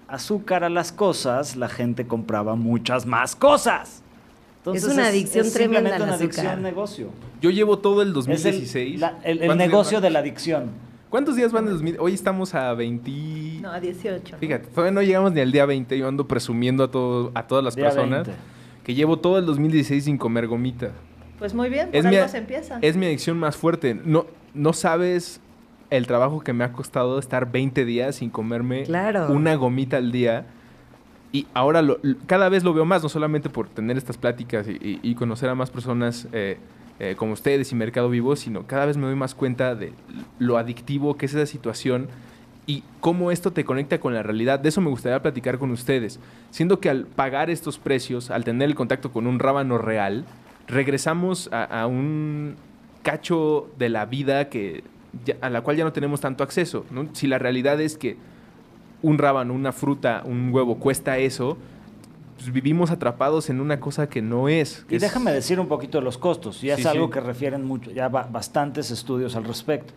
[0.08, 4.02] azúcar a las cosas, la gente compraba muchas más cosas.
[4.60, 6.62] Entonces, es una adicción es, es tremenda una al adicción azúcar.
[6.64, 7.10] negocio.
[7.42, 8.94] Yo llevo todo el Es 2016.
[8.96, 10.70] el, la- el- el negocio de la adicción.
[11.12, 11.98] ¿Cuántos días van del 2000?
[12.00, 13.60] Hoy estamos a 20.
[13.62, 14.32] No, a 18.
[14.32, 14.38] ¿no?
[14.40, 15.98] Fíjate, todavía no llegamos ni al día 20.
[15.98, 18.44] Yo ando presumiendo a, todo, a todas las Día personas 20.
[18.86, 20.92] que llevo todo el 2016 sin comer gomita.
[21.38, 22.80] Pues muy bien, por Es algo mi, se empieza.
[22.82, 24.00] es mi adicción más fuerte.
[24.06, 25.42] No, no sabes
[25.90, 29.28] el trabajo que me ha costado estar 20 días sin comerme Claro.
[29.34, 30.46] una gomita al día.
[31.34, 34.72] Y ahora lo- cada vez lo veo más, no solamente por tener estas pláticas y,
[34.82, 36.58] y- y conocer a más personas eh,
[37.04, 39.92] eh, como ustedes y Mercado Vivo, sino cada vez me doy más cuenta de
[40.38, 42.10] lo adictivo que es esa situación
[42.68, 44.60] y cómo esto te conecta con la realidad.
[44.60, 46.20] De eso me gustaría platicar con ustedes.
[46.52, 50.26] Siendo que al pagar estos precios, al tener el contacto con un rábano real,
[50.68, 52.54] regresamos a, un
[53.02, 54.84] cacho de la vida que
[55.42, 56.86] a la cual ya no tenemos tanto acceso.
[57.14, 58.16] Si la realidad es que
[59.02, 61.58] un rábano, una fruta, un huevo cuesta eso,
[62.42, 64.84] pues vivimos atrapados en una cosa que no es.
[64.88, 66.62] que Y es- déjame decir un poquito de los costos.
[66.62, 67.12] Ya Sí, es algo sí.
[67.14, 69.94] que refieren mucho, ya ba- bastantes estudios al respecto.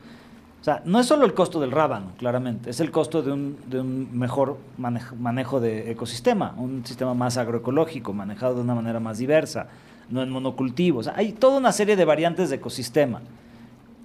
[0.60, 3.56] O sea, no es solo el costo del rábano, claramente, es el costo de un,
[3.66, 8.98] de un mejor manejo, manejo de ecosistema, un sistema más agroecológico, manejado de una manera
[9.00, 9.66] más diversa,
[10.10, 11.00] no en monocultivo.
[11.00, 13.20] O sea, hay toda una serie de variantes de ecosistema.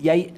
[0.02, 0.34] Y hay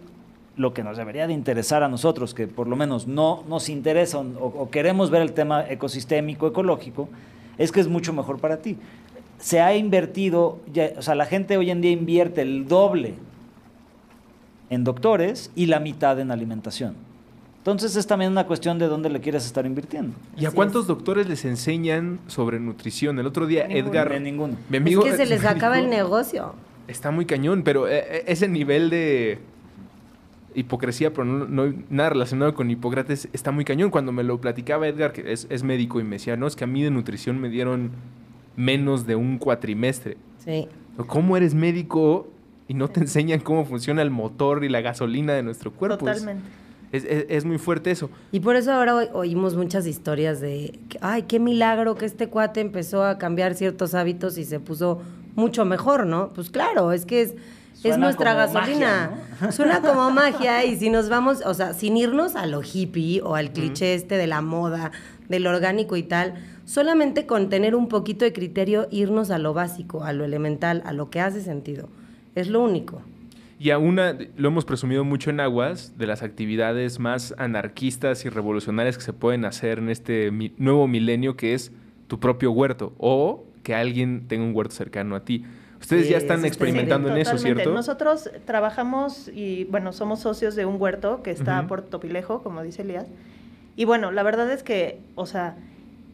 [0.57, 4.19] lo que nos debería de interesar a nosotros, que por lo menos no nos interesa
[4.19, 7.09] o, o queremos ver el tema ecosistémico, ecológico,
[7.57, 8.77] es que es mucho mejor para ti.
[9.39, 13.15] Se ha invertido, ya- o sea, la gente hoy en día invierte el doble
[14.69, 16.95] en doctores y la mitad en alimentación.
[17.57, 20.13] Entonces es también una cuestión de dónde le quieres estar invirtiendo.
[20.35, 20.87] ¿Y a Así cuántos es.
[20.87, 23.19] doctores les enseñan sobre nutrición?
[23.19, 24.55] El otro día Ninguno, Edgar, de ninguno.
[24.69, 26.55] mi amigo, es que se les acaba el negocio.
[26.87, 29.37] Está muy cañón, pero eh, eh, ese nivel de
[30.55, 33.89] hipocresía, pero no, no- nada relacionado con Hipócrates, está muy cañón.
[33.89, 36.63] Cuando me lo platicaba Edgar, que es, es médico, y me decía, no, es que
[36.63, 37.91] a mí de nutrición me dieron
[38.55, 40.17] menos de un cuatrimestre.
[40.43, 40.67] Sí.
[41.07, 42.27] ¿Cómo eres médico
[42.67, 45.97] y no te enseñan cómo funciona el motor y la gasolina de nuestro cuerpo?
[46.05, 46.43] Totalmente.
[46.91, 48.09] Es, es- es muy fuerte eso.
[48.33, 53.05] Y por eso ahora oímos muchas historias de, ay, qué milagro que este cuate empezó
[53.05, 55.01] a cambiar ciertos hábitos y se puso
[55.35, 56.33] mucho mejor, ¿no?
[56.33, 57.35] Pues claro, es que es,
[57.83, 59.11] es nuestra gasolina.
[59.39, 63.21] magia, Suena como magia y si nos vamos, o sea, sin irnos a lo hippie
[63.21, 64.91] o al cliché este de la moda,
[65.29, 70.03] del orgánico y tal, solamente con tener un poquito de criterio, irnos a lo básico,
[70.03, 71.89] a lo elemental, a lo que hace sentido.
[72.35, 73.01] Es lo único.
[73.59, 78.29] Y a una, lo hemos presumido mucho en Aguas, de las actividades más anarquistas y
[78.29, 81.71] revolucionarias que se pueden hacer en este mi- nuevo milenio, que es
[82.07, 85.45] tu propio huerto o que alguien tenga un huerto cercano a ti.
[85.81, 87.37] Ustedes ya están experimentando en eso.
[87.37, 87.73] ¿cierto?
[87.73, 91.67] Nosotros trabajamos y, bueno, somos socios de un huerto que está Ujú.
[91.67, 93.07] por Topilejo, como dice Elías.
[93.75, 95.55] Y bueno, la verdad es que, o sea,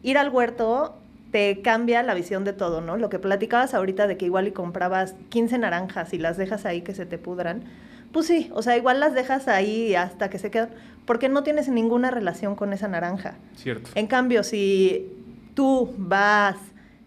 [0.02, 0.96] ir al huerto
[1.30, 2.96] te cambia la visión de todo, ¿no?
[2.96, 6.80] Lo que platicabas ahorita de que igual y comprabas 15 naranjas y las dejas ahí
[6.80, 7.64] que se te pudran,
[8.12, 10.70] pues sí, o sea, igual las dejas ahí hasta que se quedan,
[11.04, 13.34] porque no tienes ninguna relación con esa naranja.
[13.56, 13.90] Cierto.
[13.94, 15.12] En cambio, si
[15.54, 16.56] tú vas,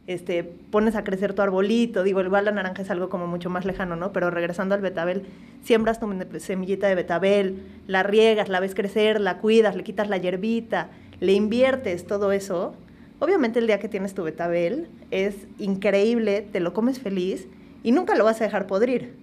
[0.07, 3.65] este, pones a crecer tu arbolito, digo, igual la naranja es algo como mucho más
[3.65, 4.11] lejano, ¿no?
[4.11, 5.23] Pero regresando al betabel,
[5.63, 6.07] siembras tu
[6.39, 11.33] semillita de betabel, la riegas, la ves crecer, la cuidas, le quitas la hierbita, le
[11.33, 12.73] inviertes todo eso.
[13.19, 17.47] Obviamente el día que tienes tu betabel es increíble, te lo comes feliz
[17.83, 19.13] y nunca lo vas a dejar podrir.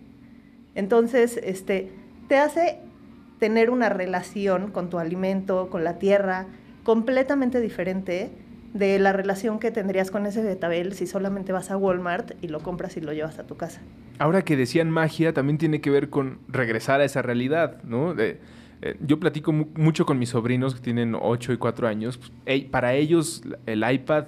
[0.76, 1.90] Entonces, este,
[2.28, 2.78] te hace
[3.40, 6.46] tener una relación con tu alimento, con la tierra,
[6.84, 8.30] completamente diferente
[8.74, 12.60] de la relación que tendrías con ese betabel si solamente vas a Walmart y lo
[12.60, 13.80] compras y lo llevas a tu casa.
[14.18, 18.14] Ahora que decían magia, también tiene que ver con regresar a esa realidad, ¿no?
[18.14, 18.40] De,
[18.82, 22.18] eh, yo platico mu mucho con mis sobrinos que tienen 8 y 4 años.
[22.18, 24.26] Pues, para ellos el iPad,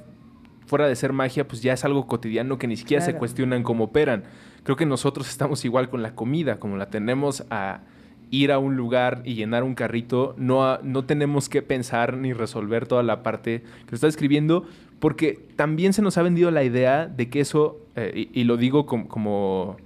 [0.66, 3.16] fuera de ser magia, pues ya es algo cotidiano que ni siquiera claro.
[3.16, 4.24] se cuestionan cómo operan.
[4.62, 7.80] Creo que nosotros estamos igual con la comida, como la tenemos a
[8.30, 12.86] ir a un lugar y llenar un carrito, no, no tenemos que pensar ni resolver
[12.86, 14.64] toda la parte que está escribiendo,
[15.00, 18.86] porque también se nos ha vendido la idea de que eso, eh, y, lo digo
[18.86, 19.76] como, como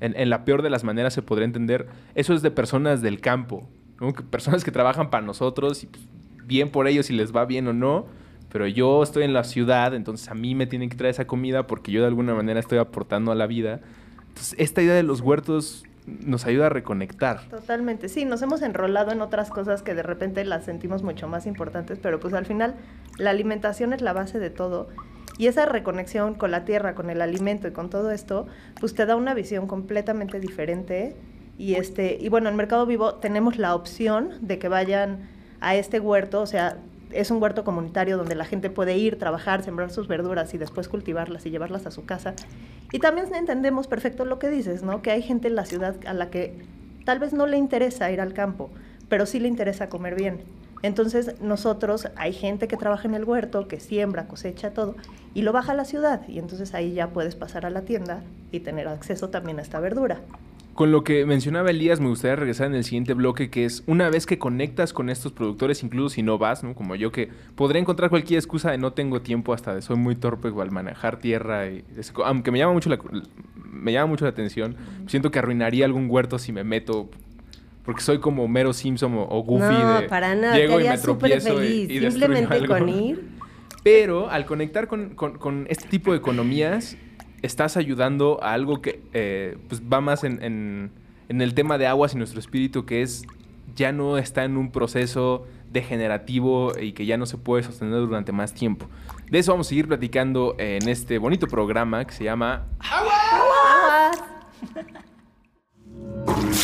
[0.00, 3.66] en, la peor de las maneras se podría entender, eso es de personas del campo,
[4.00, 4.12] ¿no?
[4.12, 6.06] personas que trabajan para nosotros, pues,
[6.46, 8.06] bien por ellos si les va bien o no,
[8.50, 11.66] pero yo estoy en la ciudad, entonces a mí me tienen que traer esa comida
[11.66, 13.80] porque yo de alguna manera estoy aportando a la vida.
[14.28, 17.48] Entonces, esta idea de los huertos nos ayuda a reconectar.
[17.48, 21.46] Totalmente, sí, nos hemos enrolado en otras cosas que de repente las sentimos mucho más
[21.46, 22.74] importantes, pero pues al final
[23.18, 24.88] la alimentación es la base de todo
[25.38, 28.46] y esa reconexión con la tierra, con el alimento y con todo esto,
[28.80, 31.16] pues te da una visión completamente diferente
[31.58, 35.28] y este y bueno, en Mercado Vivo tenemos la opción de que vayan
[35.60, 36.78] a este huerto, o sea,
[37.14, 40.88] es un huerto comunitario donde la gente puede ir, trabajar, sembrar sus verduras y después
[40.88, 42.34] cultivarlas y llevarlas a su casa.
[42.92, 45.02] Y también entendemos perfecto lo que dices, ¿no?
[45.02, 46.54] Que hay gente en la ciudad a la que
[47.04, 48.70] tal vez no le interesa ir al campo,
[49.08, 50.42] pero sí le interesa comer bien.
[50.82, 54.96] Entonces nosotros, hay gente que trabaja en el huerto, que siembra, cosecha todo,
[55.32, 56.28] y lo baja a la ciudad.
[56.28, 58.22] Y entonces ahí ya puedes pasar a la tienda
[58.52, 60.20] y tener acceso también a esta verdura.
[60.74, 64.10] Con lo que mencionaba Elías, me gustaría regresar en el siguiente bloque, que es una
[64.10, 66.74] vez que conectas con estos productores, incluso si no vas, ¿no?
[66.74, 70.16] como yo, que podré encontrar cualquier excusa de no tengo tiempo, hasta de soy muy
[70.16, 71.84] torpe al manejar tierra, y,
[72.24, 72.98] aunque me llama mucho la,
[73.72, 77.08] me llama mucho la atención, siento que arruinaría algún huerto si me meto
[77.84, 80.98] porque soy como Mero Simpson o, o Goofy no, de para nada, llego y me
[80.98, 81.90] tropiezo feliz.
[81.90, 82.74] y, y simplemente algo.
[82.74, 83.28] con ir.
[83.82, 86.96] Pero al conectar con, con, con, este tipo de economías,
[87.44, 90.90] estás ayudando a algo que eh, pues va más en, en,
[91.28, 93.26] en, el tema de aguas y nuestro espíritu, que es
[93.76, 98.32] ya no está en un proceso degenerativo y que ya no se puede sostener durante
[98.32, 98.88] más tiempo.
[99.30, 104.22] De eso vamos a seguir platicando en este bonito programa que se llama ¡Aguas!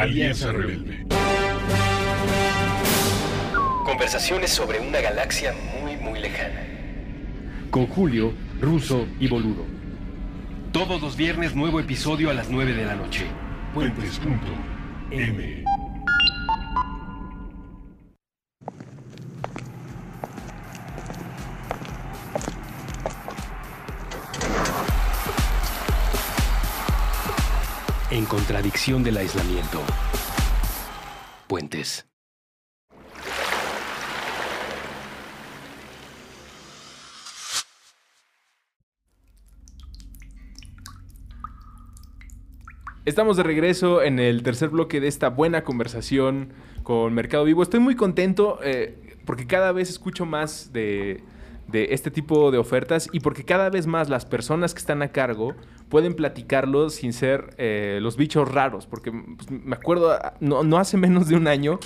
[0.00, 1.04] Alianza Rebelde.
[3.84, 6.64] Conversaciones sobre una galaxia muy, muy lejana.
[7.70, 9.66] Con Julio, Ruso y Boludo.
[10.72, 13.26] Todos los viernes nuevo episodio a las 9 de la noche.
[13.74, 15.64] Puentes.m.
[28.30, 29.80] contradicción del aislamiento.
[31.48, 32.06] Puentes.
[43.04, 46.52] Estamos de regreso en el tercer bloque de esta buena conversación
[46.84, 47.64] con Mercado Vivo.
[47.64, 51.24] Estoy muy contento eh, porque cada vez escucho más de,
[51.70, 55.08] de este tipo de ofertas y porque cada vez más las personas que están a
[55.08, 55.54] cargo
[55.88, 58.86] pueden platicarlo sin ser eh, los bichos raros.
[58.86, 61.78] Porque pues, me acuerdo, no, no hace menos de un año,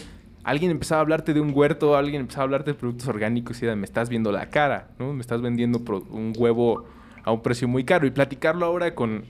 [0.42, 3.64] alguien empezaba a hablarte de un huerto, alguien empezaba a hablarte de productos orgánicos y
[3.66, 5.12] era, me estás viendo la cara, ¿no?
[5.12, 5.80] Me estás vendiendo
[6.10, 6.84] un huevo
[7.24, 8.06] a un precio muy caro.
[8.06, 9.24] Y platicarlo ahora con,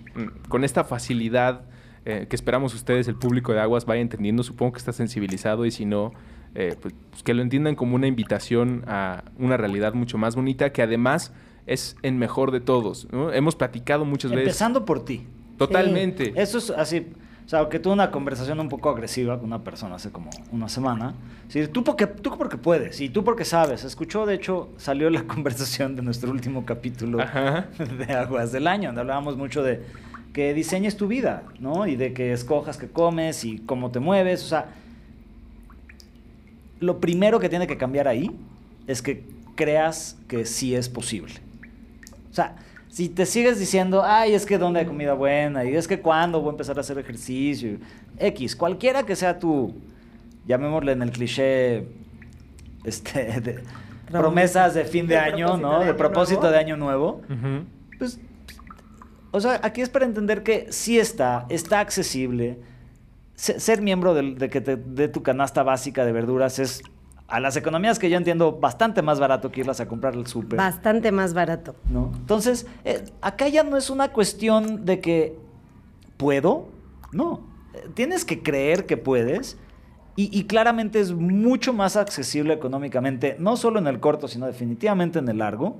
[0.49, 1.63] con esta facilidad
[2.05, 4.43] eh, que esperamos ustedes, el público de Aguas, vaya entendiendo.
[4.43, 6.13] Supongo que está sensibilizado y si no,
[6.55, 10.73] eh, pues, pues que lo entiendan como una invitación a una realidad mucho más bonita
[10.73, 11.33] que además
[11.67, 13.09] es en mejor de todos.
[13.11, 13.33] ¿no?
[13.33, 14.47] Hemos platicado muchas veces.
[14.47, 15.27] Empezando por ti.
[15.59, 16.33] Totalmente.
[16.37, 17.07] Eso es así.
[17.45, 20.69] O sea, que tuve una conversación un poco agresiva con una persona hace como una
[20.69, 21.15] semana.
[21.49, 23.85] Sí, tú porque, tú porque puedes y tú porque sabes.
[23.85, 27.69] Escuchó, de hecho, salió la conversación de nuestro último capítulo Ajá.
[27.79, 29.83] de Aguas del Año, donde hablábamos mucho de
[30.33, 31.87] que diseñes tu vida, ¿no?
[31.87, 34.43] Y de que escojas qué comes y cómo te mueves.
[34.43, 34.69] O sea,
[36.85, 38.30] lo primero que tiene que cambiar ahí
[38.87, 39.24] es que
[39.55, 41.35] creas que sí es posible.
[42.30, 42.57] O sea,
[42.89, 46.41] si te sigues diciendo, ay, es que dónde hay comida buena, y es que cuándo
[46.41, 47.78] voy a empezar a hacer ejercicio,
[48.18, 49.74] X, cualquiera que sea tu,
[50.47, 51.89] llamémosle en el cliché,
[52.85, 53.62] este, de
[54.11, 55.80] promesas de fin de, De año, ¿no?
[55.80, 56.53] de propósito nuevo.
[56.53, 57.22] de año nuevo.
[57.99, 58.20] Pues,
[59.30, 62.59] o sea, aquí es para entender que sí está, está accesible.
[63.35, 66.82] Se- Ser miembro de, que te dé tu canasta básica de verduras es,
[67.26, 70.59] a las economías que yo entiendo, bastante más barato que irlas a comprar al súper.
[70.59, 71.74] Bastante más barato.
[71.91, 72.12] ¿no?
[72.14, 75.37] Entonces, eh, acá ya no es una cuestión de que
[76.16, 76.68] puedo,
[77.12, 77.41] no.
[77.74, 79.57] Eh, Tienes que creer que puedes
[80.16, 85.18] y, y claramente es mucho más accesible económicamente, no solo en el corto, sino definitivamente
[85.18, 85.78] en el largo,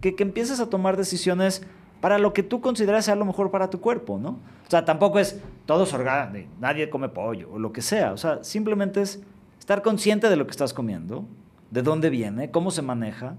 [0.00, 1.62] que, que empieces a tomar decisiones
[2.00, 4.30] para lo que tú consideras sea lo mejor para tu cuerpo, ¿no?
[4.66, 8.16] O sea, tampoco es todo es orgánico, nadie come pollo o lo que sea, o
[8.16, 9.22] sea, simplemente es
[9.58, 11.24] estar consciente de lo que estás comiendo,
[11.70, 13.36] de dónde viene, cómo se maneja,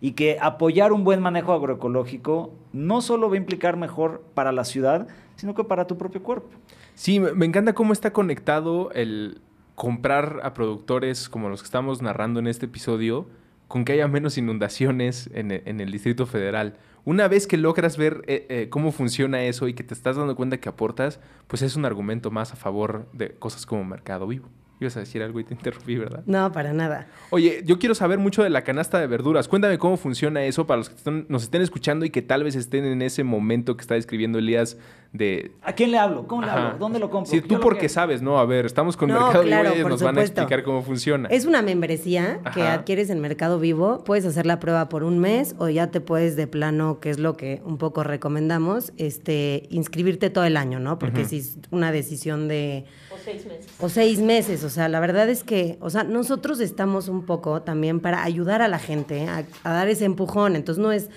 [0.00, 4.64] y que apoyar un buen manejo agroecológico no solo va a implicar mejor para la
[4.64, 6.48] ciudad, sino que para tu propio cuerpo.
[6.94, 9.40] Sí, me me encanta cómo está conectado el
[9.74, 13.26] comprar a productores como los que estamos narrando en este episodio
[13.66, 16.74] con que haya menos inundaciones en e- en el, Distrito Federal.
[17.04, 20.36] Una vez que logras ver eh, eh, cómo funciona eso y que te estás dando
[20.36, 24.48] cuenta que aportas, pues es un argumento más a favor de cosas como Mercado Vivo.
[24.80, 26.22] Ibas a decir algo y te interrumpí, ¿verdad?
[26.24, 27.06] No, para nada.
[27.28, 29.46] Oye, yo quiero saber mucho de la canasta de verduras.
[29.46, 32.54] Cuéntame cómo funciona eso para los que están- nos estén escuchando y que tal vez
[32.56, 34.78] estén en ese momento que está describiendo Elías
[35.12, 35.50] de...
[35.62, 36.26] ¿A quién le hablo?
[36.28, 36.66] ¿Cómo le Ajá.
[36.68, 36.78] hablo?
[36.78, 37.30] ¿Dónde lo compro?
[37.30, 37.94] Sí, tú porque quiero.
[37.94, 38.38] sabes, ¿no?
[38.38, 40.82] A ver, estamos con No, Mercado claro, Vivo y por nos van a explicar cómo
[40.82, 41.28] funciona.
[41.30, 44.04] Es una membresía que adquieres en Mercado Vivo.
[44.04, 47.18] Puedes hacer la prueba por un mes o ya te puedes de plano, que es
[47.18, 50.98] lo que un poco recomendamos, este, inscribirte todo el año, ¿no?
[51.00, 52.84] Porque si es una decisión de...
[53.12, 53.66] O seis meses.
[53.80, 57.62] O seis meses, o sea, la verdad es que, o sea, nosotros estamos un poco
[57.62, 60.54] también para ayudar a la gente a, a dar ese empujón.
[60.56, 61.10] Entonces no es,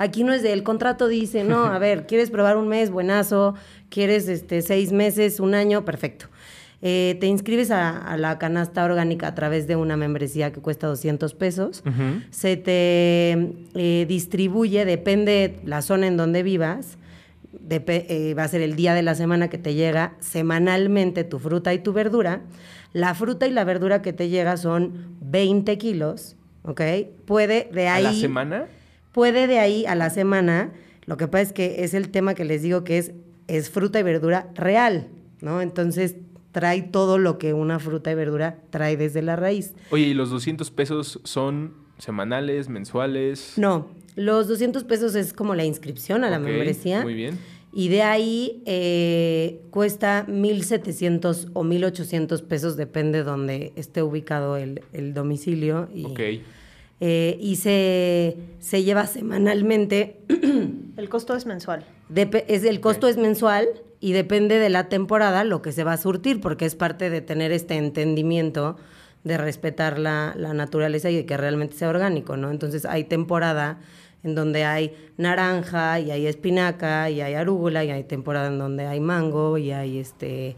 [0.00, 3.54] aquí no es de el contrato dice, no, a ver, quieres probar un mes, buenazo,
[3.90, 6.26] quieres este seis meses, un año, perfecto.
[6.82, 10.86] Eh, te inscribes a, a la canasta orgánica a través de una membresía que cuesta
[10.86, 11.82] 200 pesos.
[12.30, 16.96] Se te eh, distribuye, depende la zona en donde vivas,
[17.68, 21.74] eh, va a ser el día de la semana que te llega semanalmente tu fruta
[21.74, 22.40] y tu verdura.
[22.94, 26.80] La fruta y la verdura que te llega son 20 kilos, ¿ok?
[27.26, 28.04] Puede de ¿A ahí...
[28.04, 28.64] la semana?
[29.12, 30.72] Puede de ahí a la semana.
[31.06, 33.12] Lo que pasa es que es el tema que les digo que es,
[33.48, 35.08] es fruta y verdura real,
[35.40, 35.60] ¿no?
[35.60, 36.16] Entonces
[36.52, 39.74] trae todo lo que una fruta y verdura trae desde la raíz.
[39.90, 43.54] Oye, ¿y los 200 pesos son semanales, mensuales?
[43.56, 47.02] No, los 200 pesos es como la inscripción a la membresía.
[47.02, 47.38] Muy bien.
[47.72, 55.14] Y de ahí eh, cuesta 1.700 o 1.800 pesos, depende donde esté ubicado el, el
[55.14, 55.88] domicilio.
[55.94, 56.20] Y, Ok.
[57.00, 60.20] Eh, y se, se lleva semanalmente.
[60.96, 61.84] El costo es mensual.
[62.14, 63.66] Es, el costo es mensual
[64.00, 67.20] y depende de la temporada lo que se va a surtir, porque es parte de
[67.22, 68.76] tener este entendimiento
[69.24, 72.50] de respetar la, la naturaleza y de que realmente sea orgánico, ¿no?
[72.50, 73.78] Entonces hay temporada
[74.22, 78.86] en donde hay naranja y hay espinaca y hay arúgula y hay temporada en donde
[78.86, 80.56] hay mango y hay este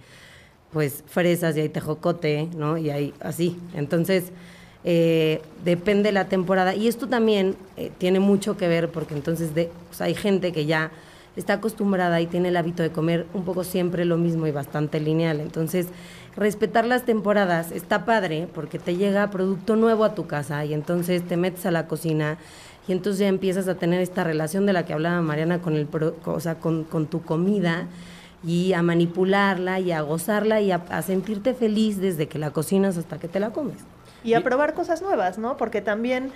[0.73, 2.79] pues fresas y hay tejocote, ¿no?
[2.79, 3.59] Y hay así.
[3.75, 4.33] Entonces,
[4.85, 6.75] eh, depende la temporada.
[6.75, 10.67] Y esto también eh, tiene mucho que ver porque entonces de, sea, hay gente que
[10.67, 10.91] ya
[11.37, 15.01] está acostumbrada y tiene el hábito de comer un poco siempre lo mismo y bastante
[15.01, 15.41] lineal.
[15.41, 15.87] Entonces,
[16.37, 21.23] respetar las temporadas está padre porque te llega producto nuevo a tu casa y entonces
[21.27, 22.39] te metes a la cocina
[22.89, 25.89] y entonces ya empiezas a tener esta relación de la que hablaba Mariana con el
[26.25, 27.87] o sea, con, tu comida
[28.45, 33.19] y a manipularla y a gozarla y a sentirte feliz desde que la cocinas hasta
[33.19, 33.79] que te la comes.
[34.25, 35.57] Y a probar cosas nuevas, ¿no?
[35.57, 36.31] Porque también,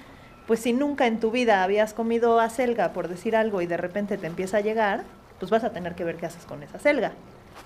[0.46, 4.18] pues si nunca en tu vida habías comido acelga, por decir algo, y de repente
[4.18, 5.04] te empieza a llegar,
[5.38, 7.12] pues vas a tener que ver qué haces con esa acelga,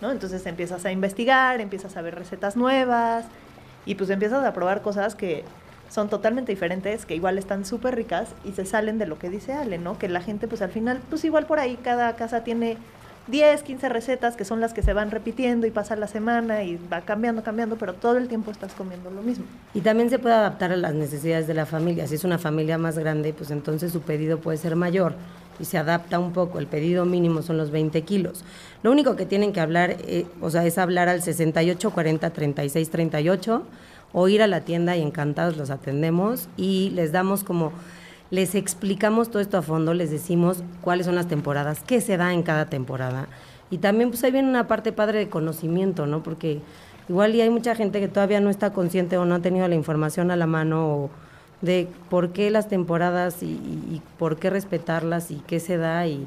[0.00, 0.10] ¿no?
[0.10, 3.24] Entonces empiezas a investigar, empiezas a ver recetas nuevas
[3.86, 5.44] y pues empiezas a probar cosas que
[5.88, 9.52] son totalmente diferentes, que igual están súper ricas y se salen de lo que dice
[9.52, 9.98] Ale, ¿no?
[9.98, 12.76] Que la gente pues al final, pues igual por ahí cada casa tiene
[13.28, 16.78] 10, 15 recetas que son las que se van repitiendo y pasa la semana y
[16.92, 19.44] va cambiando, cambiando, pero todo el tiempo estás comiendo lo mismo.
[19.74, 22.06] Y también se puede adaptar a las necesidades de la familia.
[22.06, 25.14] Si es una familia más grande, pues entonces su pedido puede ser mayor
[25.60, 26.58] y se adapta un poco.
[26.58, 28.44] El pedido mínimo son los 20 kilos.
[28.82, 32.90] Lo único que tienen que hablar, eh, o sea, es hablar al 68 40 36
[32.90, 33.66] 38
[34.12, 37.72] o ir a la tienda y encantados los atendemos y les damos como
[38.30, 42.32] les explicamos todo esto a fondo, les decimos cuáles son las temporadas, qué se da
[42.32, 43.26] en cada temporada.
[43.70, 46.22] Y también pues ahí viene una parte padre de conocimiento, ¿no?
[46.22, 46.60] Porque
[47.08, 49.74] igual y hay mucha gente que todavía no está consciente o no ha tenido la
[49.74, 51.10] información a la mano o
[51.60, 56.06] de por qué las temporadas y, y- y por qué respetarlas y qué se da
[56.06, 56.26] y,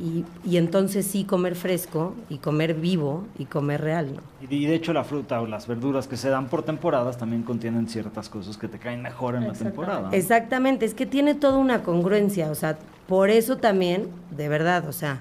[0.00, 4.22] y, y entonces sí comer fresco y comer vivo y comer real, ¿no?
[4.50, 7.86] Y de- hecho la fruta o las verduras que se dan por temporadas también contienen
[7.88, 10.08] ciertas cosas que te caen mejor en la temporada.
[10.08, 10.12] ¿no?
[10.12, 14.92] Exactamente, es que tiene toda una congruencia, o sea, por eso también, de verdad, o
[14.92, 15.20] sea,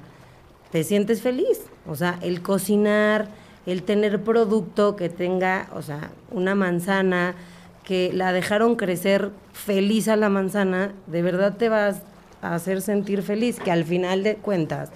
[0.71, 3.27] te sientes feliz, o sea, el cocinar,
[3.65, 7.35] el tener producto que tenga, o sea, una manzana,
[7.83, 12.01] que la dejaron crecer feliz a la manzana, de verdad te vas a
[12.41, 14.89] hacer sentir feliz, que al final de cuentas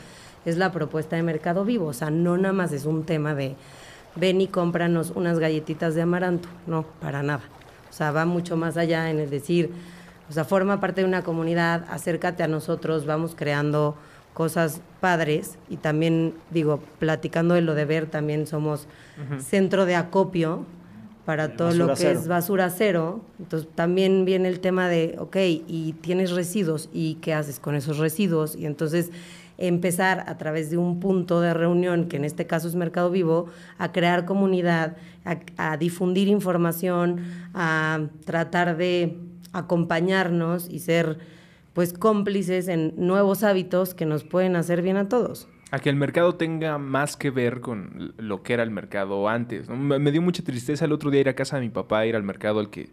[0.45, 3.55] es la propuesta de Mercado Vivo, o sea, no nada más es un tema de
[4.15, 7.43] ven y cómpranos unas galletitas de amaranto, no, para nada.
[7.89, 9.71] O sea, va mucho más allá en el decir,
[10.29, 13.95] o sea, forma parte de una comunidad, acércate a nosotros, vamos creando
[14.33, 15.57] cosas padres.
[15.69, 18.87] Y también, digo, platicando de lo de ver, también somos
[19.39, 20.65] centro de acopio
[21.25, 23.21] para De todo lo que es basura cero.
[23.39, 27.97] Entonces también viene el tema de, ok, y tienes residuos, ¿y qué haces con esos
[27.97, 28.55] residuos?
[28.55, 29.11] Y entonces
[29.57, 33.47] empezar a través de un punto de reunión, que en este caso es Mercado Vivo,
[33.77, 37.21] a crear comunidad, a, a difundir información,
[37.53, 39.17] a tratar de
[39.53, 41.19] acompañarnos y ser
[41.73, 45.47] pues cómplices en nuevos hábitos que nos pueden hacer bien a todos.
[45.73, 49.67] A que el mercado tenga más que ver con lo que era el mercado antes.
[49.67, 49.75] ¿no?
[49.75, 52.15] Me, me dio mucha tristeza el otro día ir a casa de mi papá, ir
[52.15, 52.89] al mercado al que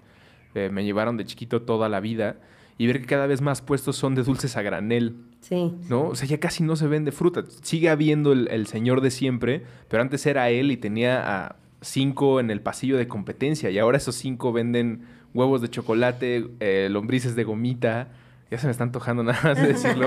[0.54, 2.36] eh, me llevaron de chiquito toda la vida
[2.78, 5.16] y ver que cada vez más puestos son de dulces a granel.
[5.40, 5.74] Sí.
[5.90, 6.08] ¿no?
[6.08, 7.44] O sea, ya casi no se vende fruta.
[7.62, 12.40] Sigue habiendo el, el señor de siempre, pero antes era él y tenía a cinco
[12.40, 15.02] en el pasillo de competencia y ahora esos cinco venden
[15.34, 18.08] huevos de chocolate, eh, lombrices de gomita.
[18.50, 20.06] Ya se me está antojando nada más de decirlo.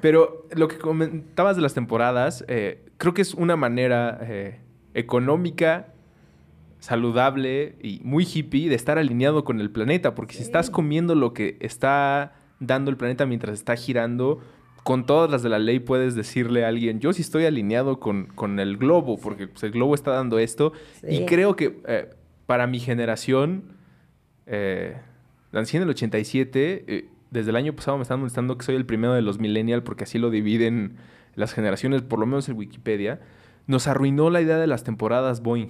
[0.00, 4.60] Pero lo que comentabas de las temporadas, eh, creo que es una manera eh,
[4.94, 5.88] económica,
[6.78, 10.14] saludable y muy hippie de estar alineado con el planeta.
[10.14, 14.40] Porque si estás comiendo lo que está dando el planeta mientras está girando,
[14.84, 18.26] con todas las de la ley puedes decirle a alguien, yo sí estoy alineado con,
[18.26, 20.72] con el globo, porque pues, el globo está dando esto.
[21.08, 22.10] Y creo que eh,
[22.46, 23.76] para mi generación,
[25.52, 28.86] nací en el 87, eh, desde el año pasado me están molestando que soy el
[28.86, 30.96] primero de los millennial, porque así lo dividen
[31.34, 33.20] las generaciones, por lo menos en Wikipedia,
[33.66, 35.68] nos arruinó la idea de las temporadas Boeing.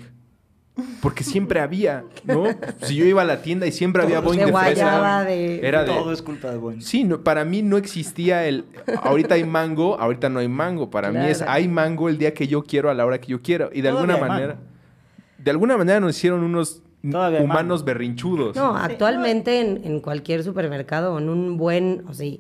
[1.03, 2.45] Porque siempre había, ¿no?
[2.81, 5.67] Si yo iba a la tienda y siempre había Boeing De de fresa, guayaba, de-
[5.67, 5.93] era de...
[5.93, 6.81] Todo es culpa de Boeing.
[6.81, 8.65] Sí, no, para mí no existía el
[9.03, 10.91] ahorita hay mango, ahorita no hay mango.
[10.91, 13.43] Para mí es hay mango el día que yo quiero a la hora que yo
[13.43, 13.69] quiero.
[13.73, 14.67] Y de Todavía alguna manera, mango.
[15.39, 18.57] de alguna manera nos hicieron unos Todavía humanos berrinchudos.
[18.57, 22.33] No, actualmente en, en cualquier supermercado o en un buen, o sea,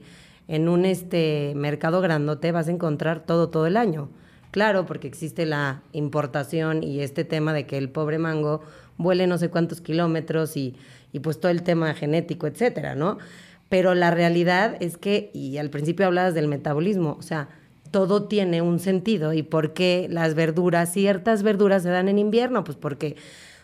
[0.49, 4.09] en un este mercado grandote vas a encontrar todo todo el año.
[4.53, 8.61] Claro, porque existe la importación y este tema de que el pobre mango
[8.99, 10.77] vuele no sé cuántos kilómetros y,
[11.11, 13.19] y pues todo el tema genético, etcétera, ¿no?
[13.71, 17.49] Pero la realidad es que, y al principio hablabas del metabolismo, o sea,
[17.91, 19.33] todo tiene un sentido.
[19.33, 22.65] ¿Y por qué las verduras, ciertas verduras se dan en invierno?
[22.65, 23.17] Pues porque,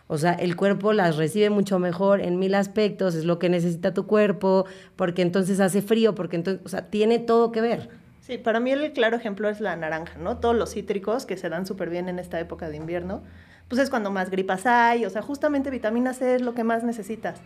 [0.08, 3.92] o sea, el cuerpo las recibe mucho mejor en mil aspectos, es lo que necesita
[3.92, 4.64] tu cuerpo,
[4.96, 7.90] porque entonces hace frío, porque entonces, o sea, tiene todo que ver.
[8.20, 10.38] Sí, para mí el claro ejemplo es la naranja, ¿no?
[10.38, 13.22] Todos los cítricos que se dan súper bien en esta época de invierno,
[13.68, 16.84] pues es cuando más gripas hay, o sea, justamente vitamina C es lo que más
[16.84, 17.42] necesitas.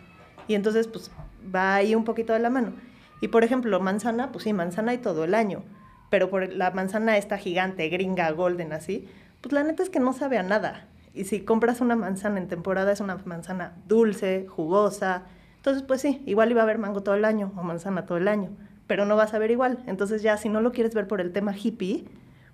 [0.47, 1.11] Y entonces, pues
[1.53, 2.73] va ahí un poquito de la mano.
[3.19, 5.63] Y por ejemplo, manzana, pues sí, manzana hay todo el año,
[6.09, 9.07] pero por la manzana esta gigante, gringa, golden, así,
[9.41, 10.87] pues la neta es que no sabe a nada.
[11.13, 15.23] Y si compras una manzana en temporada, es una manzana dulce, jugosa.
[15.57, 18.27] Entonces, pues sí, igual iba a haber mango todo el año o manzana todo el
[18.27, 18.49] año,
[18.87, 19.83] pero no vas a ver igual.
[19.85, 22.05] Entonces ya si no lo quieres ver por el tema hippie,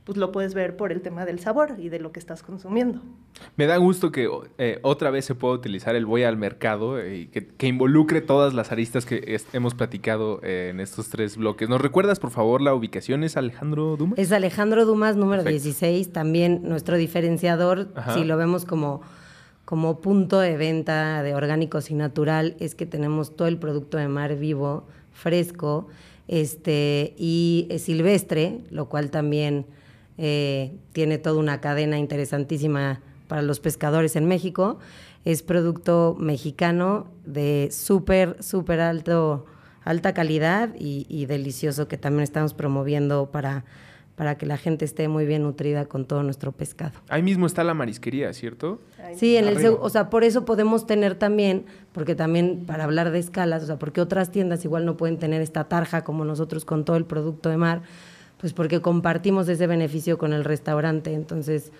[0.10, 3.00] pues lo puedes ver por el tema del sabor y de lo que estás consumiendo.
[3.58, 7.16] Me da gusto que eh, otra vez se pueda utilizar el voy al mercado eh,
[7.16, 11.70] y que, que involucre todas las aristas que hemos platicado eh, en estos tres bloques.
[11.70, 13.24] ¿Nos recuerdas, por favor, la ubicación?
[13.24, 14.18] ¿Es Alejandro Dumas?
[14.18, 15.64] Es Alejandro Dumas, número Perfecto.
[15.66, 16.12] 16.
[16.12, 18.16] También nuestro diferenciador, Ajá.
[18.16, 19.02] si lo vemos como,
[19.64, 24.08] como punto de venta de orgánicos y natural, es que tenemos todo el producto de
[24.08, 25.88] mar vivo, fresco,
[26.28, 29.68] este, y es silvestre, lo cual también
[30.22, 33.00] eh, tiene toda una cadena interesantísima
[33.30, 34.78] para los pescadores en México.
[35.24, 39.46] Es producto mexicano de súper, súper alto,
[39.86, 43.64] alta calidad y, y delicioso que también estamos promoviendo para,
[44.20, 46.92] para que la gente esté muy bien nutrida con todo nuestro pescado.
[47.08, 48.82] Ahí mismo está la marisquería, ¿cierto?
[49.16, 49.78] Sí, en el Arriba.
[49.80, 51.64] o sea, por eso podemos tener también,
[51.94, 55.42] porque también para hablar de escalas, o sea, porque otras tiendas igual no pueden tener
[55.42, 57.82] esta tarja como nosotros con todo el producto de mar,
[58.40, 61.72] pues porque compartimos ese beneficio con el restaurante, entonces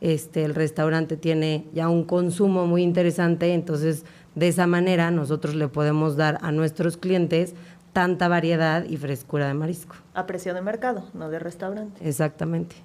[0.00, 4.04] este el restaurante tiene ya un consumo muy interesante, entonces
[4.34, 7.54] de esa manera nosotros le podemos dar a nuestros clientes
[7.92, 9.96] tanta variedad y frescura de marisco.
[10.14, 12.06] A precio de mercado, no de restaurante.
[12.06, 12.76] Exactamente.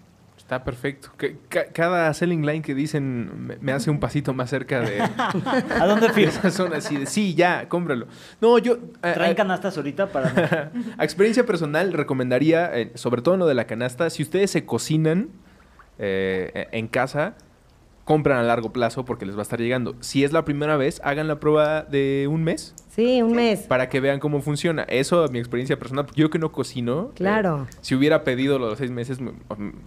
[0.55, 1.09] Está perfecto.
[1.17, 5.01] Que- ca- cada selling line que dicen me, me hace un pasito más cerca de,
[5.79, 6.37] ¿A dónde de firmas?
[6.37, 8.07] esa zona así de sí, ya, cómpralo.
[8.39, 10.71] No, yo a- ¿Traen a- canastas ahorita para...?
[10.97, 14.65] a experiencia personal recomendaría, eh, sobre todo en lo de la canasta, si ustedes se
[14.65, 15.29] cocinan
[15.99, 17.35] eh, en casa,
[18.05, 19.95] compran a largo plazo porque les va a estar llegando.
[20.01, 23.61] Si es la primera vez, hagan la prueba de un mes Sí, un mes.
[23.61, 24.83] para que vean cómo funciona.
[24.83, 27.65] Eso, mi experiencia personal, porque yo que no cocino, eh, Claro.
[27.81, 29.31] si hubiera pedido los seis meses, me-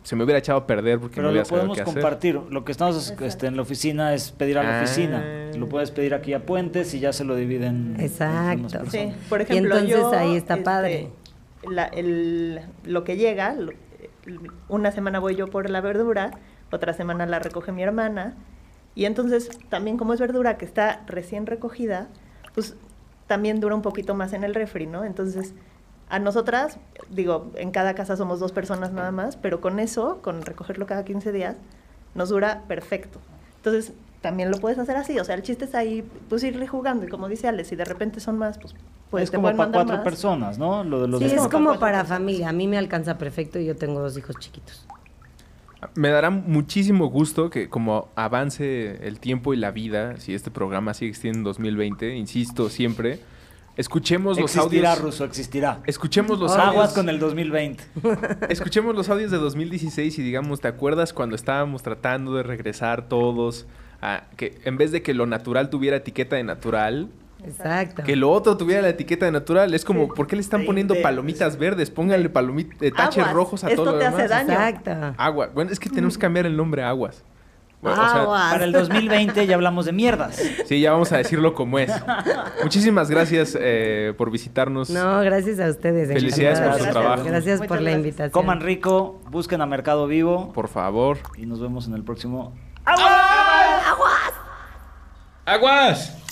[0.02, 1.94] se me hubiera echado a perder porque no Pero hubiera lo podemos qué hacer.
[1.94, 2.40] compartir.
[2.50, 4.82] Lo que estamos este, en la oficina es pedir a la Ah.
[4.82, 5.24] oficina.
[5.56, 7.96] Lo puedes pedir aquí a Puentes y ya se lo dividen.
[8.00, 8.80] Exacto.
[8.90, 11.10] Sí, por Y ejemplo, entonces yo, ahí está este, padre.
[11.70, 13.72] la- el- lo que llega, lo-
[14.68, 16.32] una semana voy yo por la verdura,
[16.72, 18.34] otra semana la recoge mi hermana,
[18.94, 22.08] y entonces también como es verdura que está recién recogida,
[22.54, 22.76] pues
[23.26, 25.04] también dura un poquito más en el refri, ¿no?
[25.04, 25.54] Entonces,
[26.08, 26.78] a nosotras,
[27.10, 31.04] digo, en cada casa somos dos personas nada más, pero con eso, con recogerlo cada
[31.04, 31.56] 15 días,
[32.14, 33.18] nos dura perfecto.
[33.56, 33.92] Entonces,
[34.22, 37.08] también lo puedes hacer así, o sea, el chiste es ahí, pues irle jugando, y
[37.08, 38.74] como dice Ale, si de repente son más, pues,
[39.10, 40.04] pues es te como para cuatro más.
[40.04, 40.84] personas, ¿no?
[40.84, 42.48] Lo de los Sí, es como para para familia.
[42.48, 44.86] A mí me alcanza perfecto y yo tengo dos hijos chiquitos.
[45.94, 50.94] Me dará muchísimo gusto que como avance el tiempo y la vida, si este programa
[50.94, 53.20] sigue existiendo en 2020, insisto siempre,
[53.76, 55.04] escuchemos los Existirá, audios.
[55.04, 55.80] Ruso, existirá.
[55.86, 56.92] Escuchemos los Aguas audios.
[56.94, 57.84] con el 2020.
[58.48, 63.66] Escuchemos los audios de 2016 y digamos, ¿te acuerdas cuando estábamos tratando de regresar todos
[64.00, 67.10] a que en vez de que lo natural tuviera etiqueta de natural,
[67.44, 68.02] Exacto.
[68.02, 69.72] que lo otro tuviera la etiqueta de natural?
[69.74, 71.90] Es como, ¿por qué le están poniendo palomitas verdes?
[71.90, 74.30] Pónganle palomitas, taches Aguas, rojos a esto todo lo te hace demás.
[74.46, 74.52] daño.
[74.52, 75.14] Exacto.
[75.18, 75.50] Agua.
[75.54, 77.22] Bueno, es que tenemos que cambiar el nombre a aguas.
[77.82, 78.52] Bueno, o sea, Aguas.
[78.54, 80.42] Para el 2020 ya hablamos de mierdas.
[80.64, 81.92] Sí, ya vamos a decirlo como es.
[82.62, 84.88] Muchísimas gracias eh, por visitarnos.
[84.90, 86.08] No, gracias a ustedes.
[86.08, 86.92] Felicidades por su Gracias.
[86.94, 87.24] trabajo.
[87.24, 87.98] Gracias Muchas por la gracias.
[87.98, 88.30] invitación.
[88.32, 91.18] Coman rico, busquen a Mercado Vivo Por favor.
[91.36, 92.54] y nos vemos en el próximo.
[95.44, 96.25] ¡Aguas!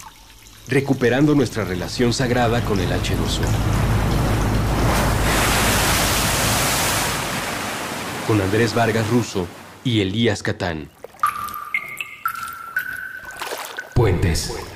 [0.67, 3.45] Recuperando nuestra relación sagrada con el H2O.
[8.27, 9.47] Con Andrés Vargas Russo
[9.85, 10.89] y Elías Catán.
[13.95, 14.74] Puentes.